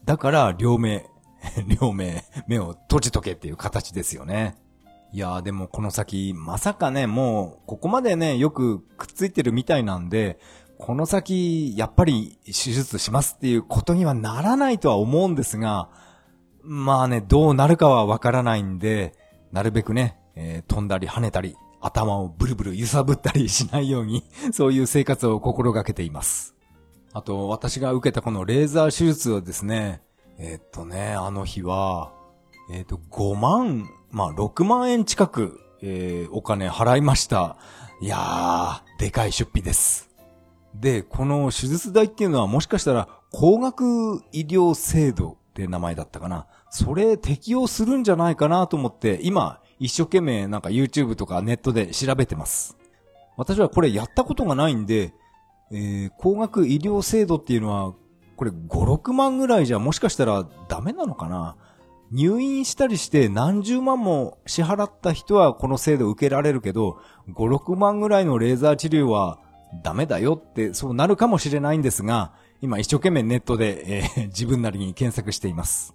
[0.06, 1.08] だから、両目、
[1.82, 4.56] 両目、目を閉じとけっていう形ですよね。
[5.14, 10.40] いやーでもこの先、まさかね、もう、ここまでね、よくくっついてるみたいなんで、
[10.78, 15.90] この先、やっぱり手術しますっていうことにはならないとは思うんですが、
[16.64, 19.14] まあね、どうなるかはわからないんで、
[19.52, 24.24] なるべくね、えー、飛んだり跳ねたり、頭をブルブル揺さぶったりしないように、
[24.54, 26.56] そういう生活を心がけています。
[27.14, 30.02] あと、私が受けたこのレーザー手術はですね、
[30.38, 32.14] えー、っとね、あの日は、
[32.72, 37.56] えー、っと、5万まあ、6万円近く、えー、お金払いました。
[38.02, 40.10] いやー、でかい出費です。
[40.76, 46.46] で、この手術代っていうのはもしかしたら、高額医療制度って名前だったかな。
[46.70, 52.78] それ適用するんじゃないかなと思って、今、一生懸命なんか YouTube とかネットで調べてます。
[53.38, 55.14] 私はこれやったことがないんで、
[55.72, 57.94] えー、高額医療制度っていうのは、
[58.42, 61.58] これ5、6万ぐらいじゃもしかしたらダメなのかな？
[62.10, 66.98] 入院したりして何十万も支払った人はこの制度受けられるけど、
[67.30, 69.38] 5、6万ぐらいのレーザー治療は
[69.84, 75.94] ダメだよってそうなるかもしれないんですが、今一生懸命ネットで、えー、 自分なりに検索しています。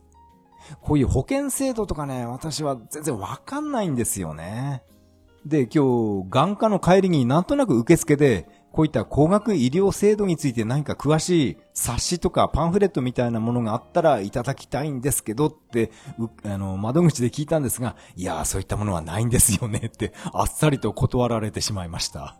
[0.80, 4.84] こういう保険制度とかね、私は全然わかんないんですよね。
[5.44, 15.90] で、今日、眼科の帰りになんとなく受付で、こういった高額医療制度について何か詳しい冊子とかパンフレットみたいなものがあったらいただきたいんですけどって、
[16.44, 22.36] あの、窓口で聞いたんですが、いやーそういったものはないんですよねって、あっさりと断られてしまいました。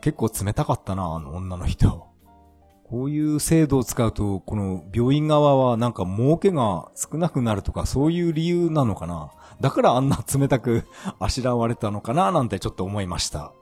[0.00, 2.06] 結構冷たかったな、あの女の人。
[2.84, 9.32] こういう制度を使うと、この病院側はなんか儲けが少なくなるとかそういう理由なのかな。
[9.60, 10.84] だからあんな冷たく
[11.18, 13.52] あしらわれたのかななんてちょっと思いました。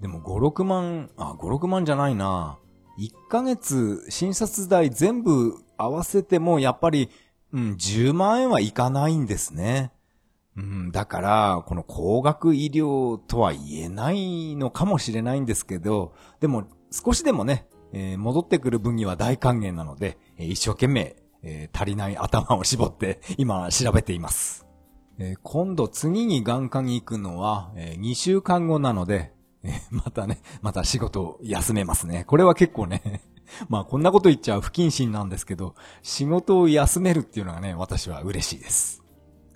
[0.00, 2.58] でも5、6万、あ、5、6万じゃないな。
[2.98, 7.10] 1ヶ月診察代全部合わせてもやっぱり、
[7.52, 9.92] うん、10万円はいかないんですね。
[10.56, 24.66] うん、だから、この高額医療とは言えないのかもしれないんですけど、でも少しでもね、えー、戻ってくる分には大歓迎なので、えー、一生懸命、えー、足りない頭を絞って今調べています。
[25.22, 29.32] え今度次に眼科に行くのは、え2週間後なので、
[29.90, 32.24] またね、また仕事を休めますね。
[32.24, 33.22] これは結構ね、
[33.68, 39.02] まあこんなこと言っちゃ不謹慎なんですけど、仕事を休めるっていうのがね、私は嬉しいです。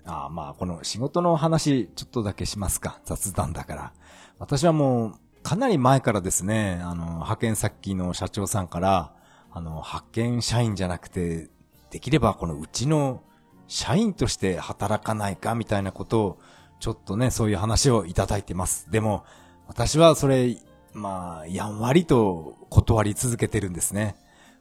[0.05, 2.99] あまあこの仕事の話ちょっとだけしますか。
[3.05, 3.93] 雑談だから。
[4.37, 9.13] 私はもうかなり前からですね、あの、派遣先の社長さんから、
[9.51, 11.49] あの、派遣社員じゃなくて、
[11.91, 13.21] できればこのうちの
[13.67, 16.39] 社員として働かないかみたいなことを、
[16.79, 18.91] ちょっとね、そういう話をいただいてます。
[18.91, 19.23] でも、
[19.67, 20.57] 私はそれ、
[20.93, 24.15] まあ、やんわりと断り続けてるんですね。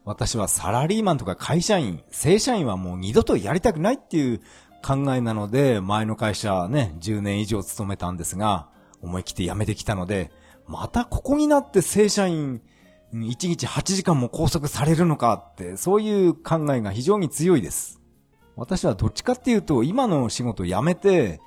[0.05, 4.40] 私はサラリーマンとか会社員、正社員はもう二度とやりたくないっていう
[4.84, 8.68] 考えなので、前の会社ね、10年以上勤めたんですが、
[9.00, 10.30] 思い切って辞めてきたので、
[10.66, 12.61] またここになって正社員、
[13.14, 18.00] 1日8時間も拘束されるのかって、そういう考えが非常に強いです。
[18.57, 21.40] 私はどっちかっていうと、今の仕事辞めて、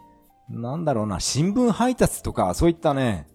[0.49, 3.27] なんだろうな、新聞配達とか、そういったね、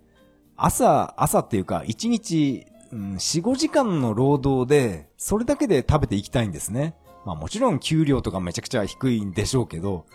[0.64, 6.94] 朝、朝っていうか、1日、うん、4、5時間の労働で、それだけで食べていきたいんですね。
[7.24, 10.06] まあもちろん給料とかめちゃくちゃ低いんでしょうけど、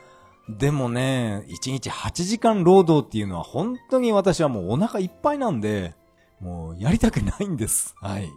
[0.49, 5.95] でもね、1日8時間労働っていうのは本当に私はもうお腹いっぱいなんで、
[6.39, 7.95] もうやりたくないんです。
[8.01, 8.29] はい。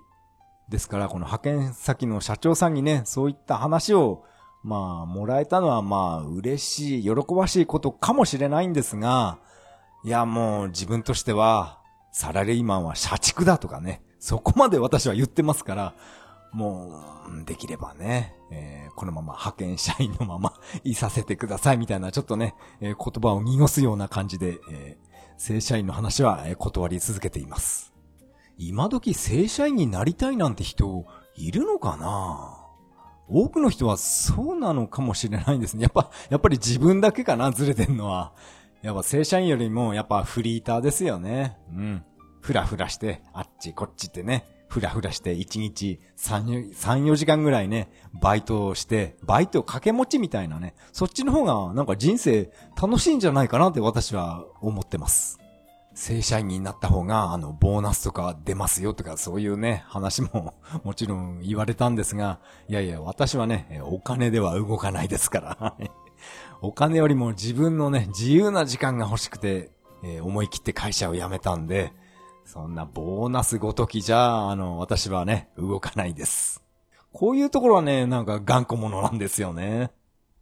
[0.68, 4.24] ですから、この派遣先の社長さんにね、そういった話を、
[4.62, 9.38] まあ、もらえたのはまあ、嬉しい、喜ばしいことかもしれないんですが、
[10.04, 11.79] いや、もう自分としては、
[12.12, 15.94] サラリーマンは社畜だとかね、そこまで私は言ってますから、
[16.52, 20.52] もう、できればね、えー、このまま派遣社員のまま
[20.82, 27.92] いさせてくださいみたいな、ちょっとね、えー、言葉を濁すような感じで、えー、正社員の話は、断り続けています。
[28.58, 31.06] 今時正社員になりたいなんて人、
[31.36, 32.56] いるのかな？
[33.28, 35.84] 多くの人はそうなのかもしれないんですね。
[35.84, 38.32] やっぱ、やっぱり自分だけかな、ずれてんのは。
[38.82, 41.58] やっぱ正社員よりも、やっぱフリーターですよね。
[41.72, 42.04] うん。
[42.40, 47.90] ふらふらして、あっちこっちってね、ふらふらして1日3、3、4時間ぐらいね、
[48.22, 52.50] バイトをして、バイト掛け持ちみたいなね、そっちの方がなんか人生
[52.80, 55.38] 楽しいんじゃないかなって私は思ってます。
[55.94, 60.54] 正社員になった方が、あの、ボーナスとか出ますよとか、そういうね、話も
[60.84, 65.76] もちろん言われたんですが、いやいや、私はね、お金では動かないですから。
[66.62, 69.70] お金よりも自分のね、自由な時間が欲しくて、
[70.04, 71.92] えー、思い切って会社を辞めたんで、
[72.44, 76.62] そんなボーナスごときじゃ、あの、私はね、動かないです。
[77.12, 79.90] こういうところはね、なんか頑固者なんですよね。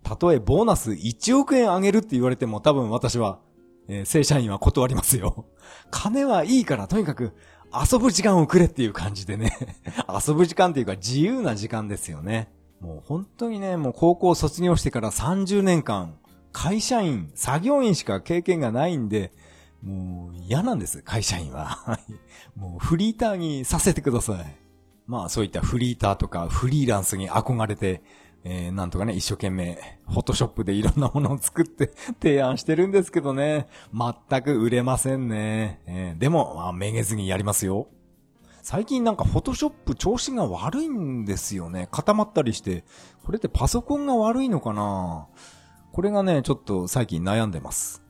[0.03, 3.41] たとえボーナス1億円あげるって言われても多分私は、
[3.89, 5.47] えー、正社員は断りますよ。
[5.91, 7.33] 金はいいからとにかく
[7.73, 9.53] 遊ぶ時間をくれっていう感じでね。
[10.27, 12.49] 遊ぶ時間っていうか自由な時間ですよね。
[12.81, 16.17] もう本当にね、もう高校卒業してから30年間、
[16.53, 19.33] 会社員、作業員しか経験がないんで、
[19.83, 22.01] もう嫌なんです、会社員は。
[22.57, 24.57] もうフリーターにさせてください。
[25.07, 28.03] まあそういったフリーターとかフリーランスに憧れて、
[28.45, 35.81] えー、なんとかね、一生懸命、フォトショップでいろんなものを作って 提案してるんですけどね、全く売れませんね。
[35.87, 37.89] えー、でも、まあ、めげずにやりますよ。
[38.71, 41.89] 最近なんかフォトショップ調子が悪いんですよね。
[41.91, 42.85] 固まったりして。
[43.25, 45.27] これってパソコンが悪いのかな？
[45.91, 48.03] これがね、ちょっと最近悩んでます。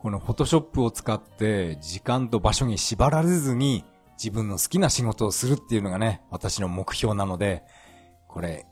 [0.00, 3.84] このフォトショップを使って時間と場所に縛られずに
[4.18, 7.62] 自分の好きな仕事をするっていうのがね、私の目標なので、
[8.26, 8.66] これ、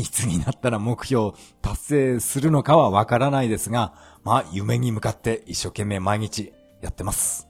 [0.00, 3.92] いつになったら目標達成するのかはわからないですが、
[4.24, 7.49] まあ夢に向かって一生懸命毎日やってます。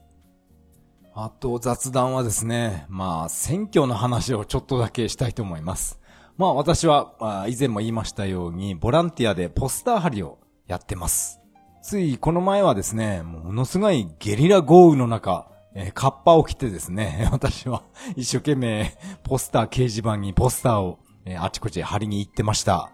[1.13, 5.99] あと雑談はですね、まあ選挙の話をちょっとだけしたいと思います。
[6.37, 11.41] まあ私は、まあ、以前も言いましたようにボランティアでポスター貼りをやってます。
[11.83, 17.83] ついこの前はですね、ものすごいゲリラ豪雨の中、え、カッパを着てですね、 私は
[18.15, 22.91] 一生懸命ポスター掲示板にポスターを、え、あちこち貼りに行ってました。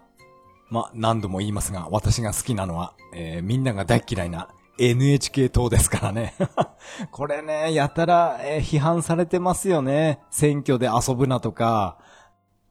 [0.70, 4.48] まあ、何度も言いますが、私が好きなのは、えー、みんなが大嫌いな
[4.78, 6.34] NHK 党ですからね。
[7.10, 10.20] これね、やたら、えー、批判されてますよね。
[10.30, 11.98] 選挙で遊ぶなとか、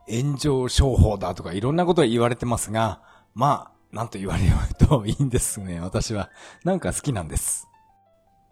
[0.09, 3.01] 炎上商法だとかいろんなこと言われてますが、
[3.35, 5.79] まあ、なんと言われようといいんですね。
[5.79, 6.29] 私は。
[6.63, 7.67] なんか好きなんです。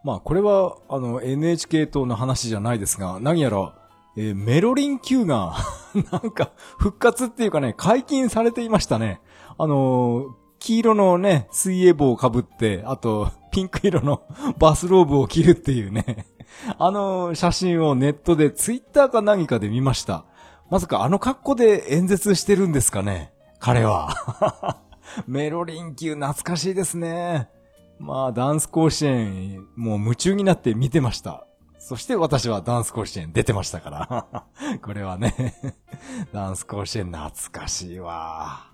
[0.04, 3.74] まあ、これは、あの、NHK 党の話じゃないですが、何やら、
[4.16, 5.56] えー、メロリン Q が
[6.12, 9.20] なんか、復活っていうかね、解禁されていましたね。
[9.58, 10.28] あのー、
[10.58, 14.22] 黄色のね、水泳帽をかぶって、あと、ピンク色の
[14.60, 16.26] バスローブを着るっていうね
[16.78, 20.26] あの写真をネットでツイッターか何かで見ました。
[20.68, 23.32] まさかあの格好で演説してるんですかね？
[23.58, 24.76] 彼は
[25.26, 27.48] メロリン級懐かしいですね。
[27.98, 31.46] まあ、ダンス甲子園、もう夢中になって見てました。
[31.78, 34.44] そして私はダンス甲子園出てましたから。
[34.82, 35.54] これはね
[36.32, 38.66] ダンス甲子園懐かしいわ。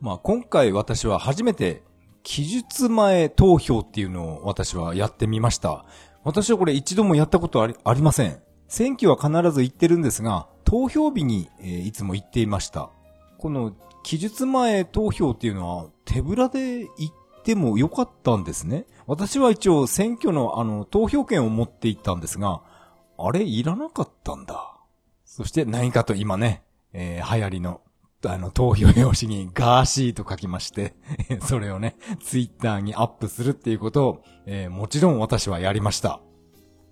[0.00, 1.82] まあ今回私は初めて
[2.26, 5.84] 期日前投票っていうのを私はやってみました。
[6.24, 8.42] 私はこれ一度もやったことありありません。
[8.66, 12.90] 選挙は必ず行ってるんですが、投票日に、えー、いつも行っていました。
[13.38, 18.86] この期日前投票っていうのは手ぶらで行ってもよかったんですね。
[19.06, 22.60] 私は一応選挙のあの投票権を持って行ったんですが、
[23.18, 24.74] あれいらなかったんだ。
[25.24, 27.82] そして何かと今ね、えー、流行りの
[28.24, 30.94] あの、投票用紙にガーシーと書きまして、
[31.42, 36.20] それをね、ツイッターにアップするっていうことを、えー、もちろん私はやりました。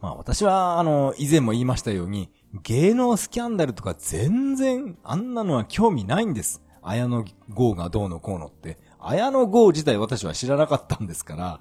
[0.01, 2.31] まあ私は、あの、以前も言いましたように、
[2.63, 6.63] 芸能スキャンダルとか全然、あんなのは興味ないんです。
[6.83, 11.61] 綾野剛がどうのこうのって、綾野剛自体私は知らなかったんですから、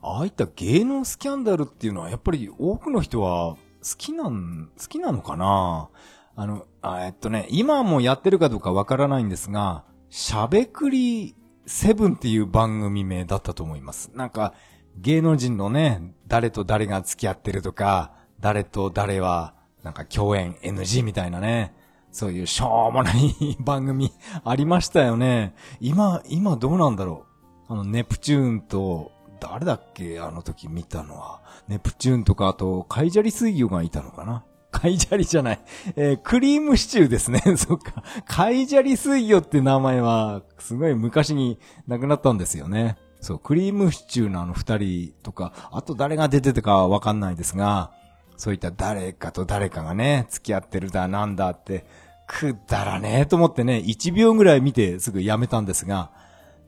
[0.00, 3.58] ああいった芸能スキャンダルっていうのはやっぱり多くの人は好
[3.98, 5.88] きなん、好きなのかな？
[6.36, 11.34] あの、あえっとね、今もやってるかどうかわからないんですが、しゃべくり
[11.66, 14.10] セブンっていう番組名だったと思います。
[14.14, 14.52] なんか、
[14.98, 21.74] 芸能人のね、誰と誰が付き合ってるとか、誰と誰は、なんか共演 NG みたいなね、
[22.12, 24.12] そういうしょうもない番組
[24.44, 25.54] ありましたよね。
[25.80, 27.26] 今、今どうなんだろ
[27.68, 27.72] う。
[27.72, 31.42] あの、ネプチューンと、誰だっけあの時見たのは。
[31.68, 34.44] ネプチューンとか、あと、カイジャリ水魚がいたのかな
[34.80, 35.60] カイジャリじゃない。
[35.96, 37.40] えー、クリームシチューですね。
[37.56, 38.02] そっか。
[38.26, 41.58] カイジャリ水魚って名前は、すごい昔に
[41.88, 42.98] 亡くなったんですよね。
[43.22, 47.90] そう、クリームシチューのあの二人とか、あと誰が出てたかはわかんないですが、
[48.36, 51.86] そういった誰かと誰かがね、付き合ってるだなんだって、
[52.26, 56.10] くだらねえと思ってね、1秒ぐらい見てすぐやめたんですが、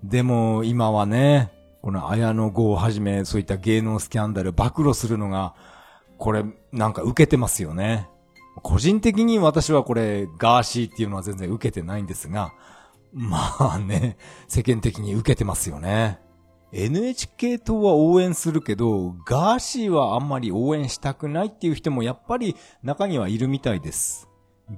[0.03, 1.53] でも今はね、
[1.83, 5.55] この綾野剛をはじめ、そういった芸能スキャンダル暴露するのが、
[6.19, 8.09] これ、なんか受けてますよね。
[8.63, 12.53] 個人的に私はこれ、ガーシーっていうのは全然受けてないんですが、
[13.13, 13.39] ま
[13.75, 16.21] あね、世間的に受けてますよね。
[16.73, 24.29] NHK 党は応援するけど、ガーシーはあんまり応援したくないっていう人もやっぱり中にはいるみたいです。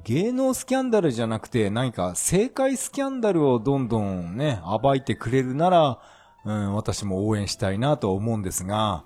[0.04, 5.98] 芸能スキャンダルじゃなくて何か正解スキャンダルをどんどんね、暴いてくれるなら、
[6.44, 9.04] うん、私も応援したいなと思うんですが、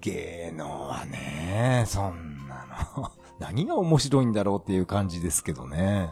[0.00, 2.66] 芸能はね、そんな
[2.96, 3.10] の
[3.40, 6.10] 何が面白いんだろうっていう感じですけどね。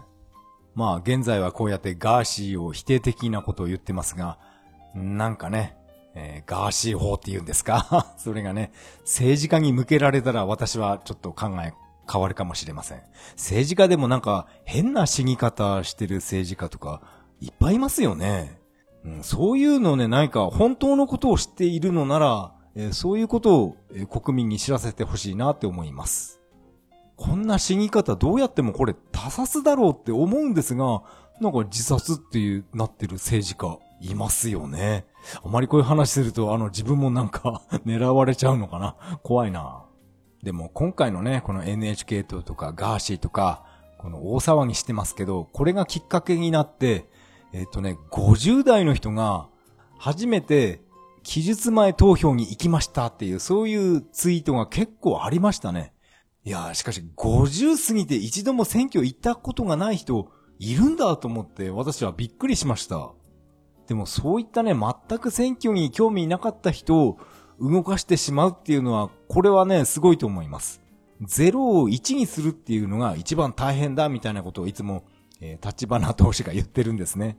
[0.74, 4.38] まあ現在はこうやってガーシーを否定的なことを言ってますが、
[4.94, 5.76] なんかね、
[6.14, 8.14] えー、ガーシー法って言うんですか？
[8.18, 11.72] それがね、政治家に向けられたら私はちょっと考え
[12.10, 13.02] 変わるかもしれません。
[13.32, 17.00] 政治家でもなんか変な死に方してる政治家とか
[17.40, 18.60] いっぱいいますよね。
[19.04, 26.40] うん、そういうのね、何か本当のことを知っているのなら、え、そういうことを、え、国民に知らせてほしいなって思います。
[27.16, 31.02] こんな死に方どうやってもこれ他殺だろうって思うんですが、
[31.40, 35.06] なんか自殺っていうなってる政治家いますよね。
[35.44, 39.84] あまりこういう話すると、あの自分もなんか 狙われちゃうのかな怖いな。
[40.42, 43.64] でも今回のね、この NHK 党とかガーシーとか、
[43.98, 47.08] この大騒ぎしてますけど、これがきっかけになって、
[47.52, 49.46] えっ、ー、とね、50代の人が
[49.98, 50.82] 初めて
[51.22, 55.92] 期日前投票に行きましたっていう、そういうツイートが結構ありましたね。
[56.44, 63.12] いやしかし50過ぎて一度も選挙行ったことがない人いるんだと思って私はびっくりしました。
[63.86, 67.18] でもそういったね、全く選挙に興味なかった人を
[67.60, 70.80] 動かしてしまうっていうのは、これはね、すごいと思います。
[71.20, 75.04] 0を1にするっていうのが一番大変だみたいなことをいつも、
[75.40, 77.36] えー、立花投資が言ってるんですね。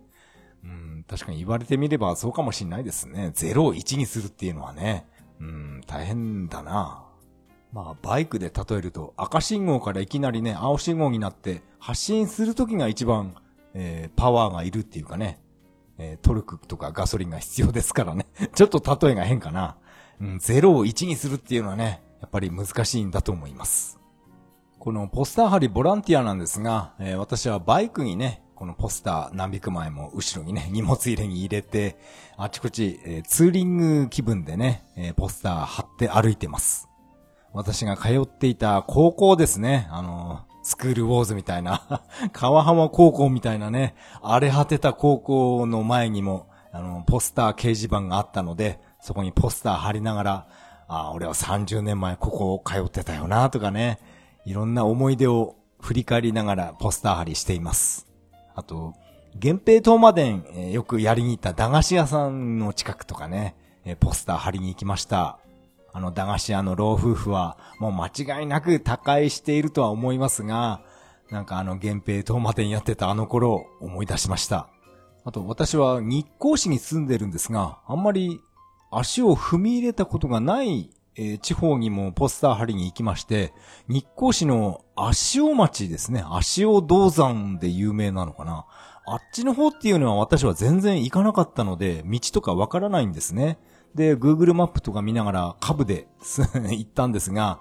[1.07, 3.31] 確かに言われてみればそうかもしんないですね。
[3.35, 5.05] 0を1にするっていうのはね。
[5.39, 7.03] うん、大変だな。
[7.73, 13.35] まあ、バイクで例えると赤信号からいきなりね、青信号になって発進するときが一番、
[13.73, 15.39] えー、パワーがいるっていうかね、
[15.97, 18.27] えー、トルクとかガソリンが必要ですからね。
[18.53, 19.77] ちょっと例えが変かな。
[20.21, 23.99] うん、0を1にするっていうのはね、やっぱり難しいんだと思います。
[24.77, 31.97] このポスター貼りボランティアなんですが、えー、私はバイクにね、このポスター何百枚も後ろにね、 荷物入れに入れて、
[32.37, 36.87] あちこち、えー、ツーリング気分でね、えー、ポスター貼って歩いてます。
[37.51, 50.47] 私が通っていた高校ですね、あのスクールウォーズみたいな 川浜高校みたいなね、荒れ果てた高校の前にも、あの、ポスター掲示板があったので、そこにポスター貼りながら、
[50.87, 53.99] ああ、俺は30年前ここを通ってたよな、とかね、
[54.45, 58.12] いろんな思い出を振り返りながらポスター貼りしています。
[58.55, 58.93] あと、
[59.35, 65.39] 源平東馬伝、えー、よくやりに行った駄菓子屋さんの近くとかね、えー、ポスター貼りに行きました。
[65.91, 70.81] あの駄菓子屋の老夫婦は、もう間違いなく他界しているとは思いますが、
[71.29, 74.69] なんかあの源平東馬店やってたあの頃を思い出しました。
[75.25, 78.39] あと私は日光市に住んでるんですが、あんまり
[78.91, 83.53] 足を踏み入れたことがない、えー、地方にもポスター貼りに行きまして、
[83.87, 86.23] 日光市の足尾町ですね。
[86.27, 88.65] 足尾銅山で有名なのかな。
[89.05, 93.59] あっちの方っていうのは私は全然行かなかったので、道とかわからないんですね。
[93.95, 96.07] で、Google マップとか見ながら株で
[96.71, 97.59] 行ったんですが、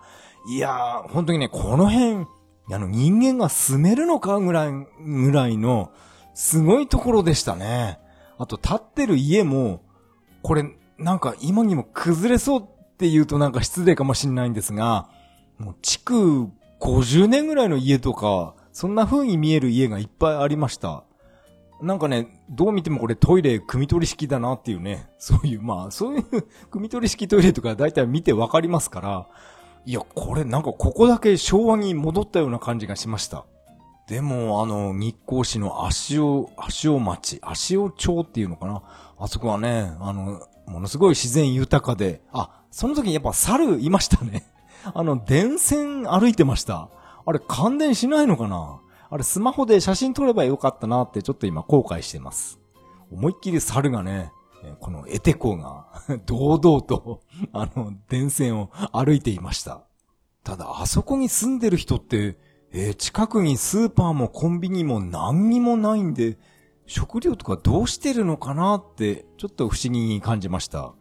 [0.48, 2.26] いやー、本当にね、この辺、
[2.70, 4.72] あの、人間が住めるのかぐらい、
[5.05, 5.90] ぐらいの、
[6.34, 7.98] すごいところでしたね。
[8.38, 9.82] あと、立ってる家も、
[10.42, 10.64] これ、
[10.98, 15.09] なんか今にも崩れそうって言うとなんか失礼かもしんないんですが、
[15.59, 16.49] もう、築
[16.80, 21.05] 50年ぐらいの家とか、そんな風に見える家がいっぱいありました。
[21.80, 26.24] なんかね、どう見てもこれトイレ組み取り式だなっていうね、そういう、まあ、そういう
[26.70, 29.26] 組み取り式トイレとか大体見てわかりますから、
[29.84, 33.45] いや、これなんかここだけ昭和に戻ったような感じがしました。
[34.07, 38.82] でも、あの、日光市の足尾、足尾町、足尾町っていうのかな
[39.18, 44.46] あそこはね、あの、ものすごい自然豊かで、あ、その時にやっぱ猿いましたね。
[44.94, 46.88] あの、電線歩いてました。
[47.24, 48.80] あれ、感電しないのかな？
[49.10, 52.58] あれスマホで写真撮ればよかったなってちょっと今後悔してます。
[53.10, 54.32] 思いっきり猿がね、
[54.80, 55.86] このエテコが
[56.24, 57.20] 堂々と、
[57.52, 59.82] あの、電線を歩いていました。
[60.44, 62.38] ただ、あそこに住んでる人って、
[62.72, 66.38] えー、近くにスーパーもコンビニも何にもないんで、
[66.86, 70.92] 食料とかどうしてるのかなって、ちょっと不思議に感じました。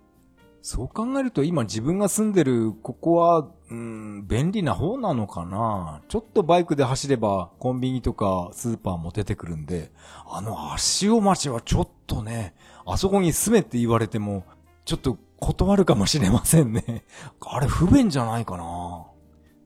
[0.62, 9.92] そう考えると今自分が住んでるここは、うん、便利な方なのかなちょっとバイクで走ればコンビニとかスーパーも出てくるんで、
[10.30, 12.54] あの足尾町はちょっとね、
[12.86, 14.46] あそこに住めって言われても、
[14.86, 17.06] ちょっと断るかもしれませんね。
[17.44, 19.08] あれ不便じゃないかな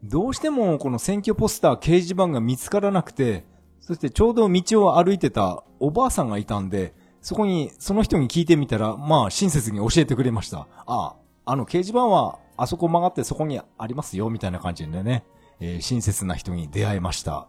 [0.03, 3.43] どうしてもこの選挙ポスター掲示板が見つからなくて、
[3.85, 10.67] そしてちょうど道を歩いてたおばあさんがいたんで、そこに、その人に聞いてみたら、まあ、親切に教えてくれました。
[10.87, 11.15] ああ、
[11.45, 15.23] あの、掲示板は、あそこ曲がってそこにありますよ、みたいな感じでね、
[15.59, 17.47] えー、親切な人に出会いました。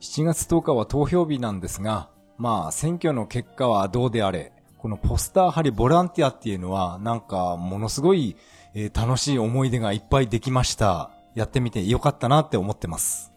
[0.00, 2.08] 7月10日は投票日なんですが、
[2.38, 8.36] まあ、選挙の結果はどうであれ、このポスター貼りボランティアっていうのは、なんか、ものすごい、
[8.72, 11.10] えー、楽しい思い出がいっぱいできました。
[11.34, 13.33] やってみてよかったなって思ってます。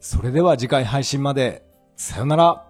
[0.00, 1.62] それでは次回配信まで、
[1.96, 2.67] さよなら。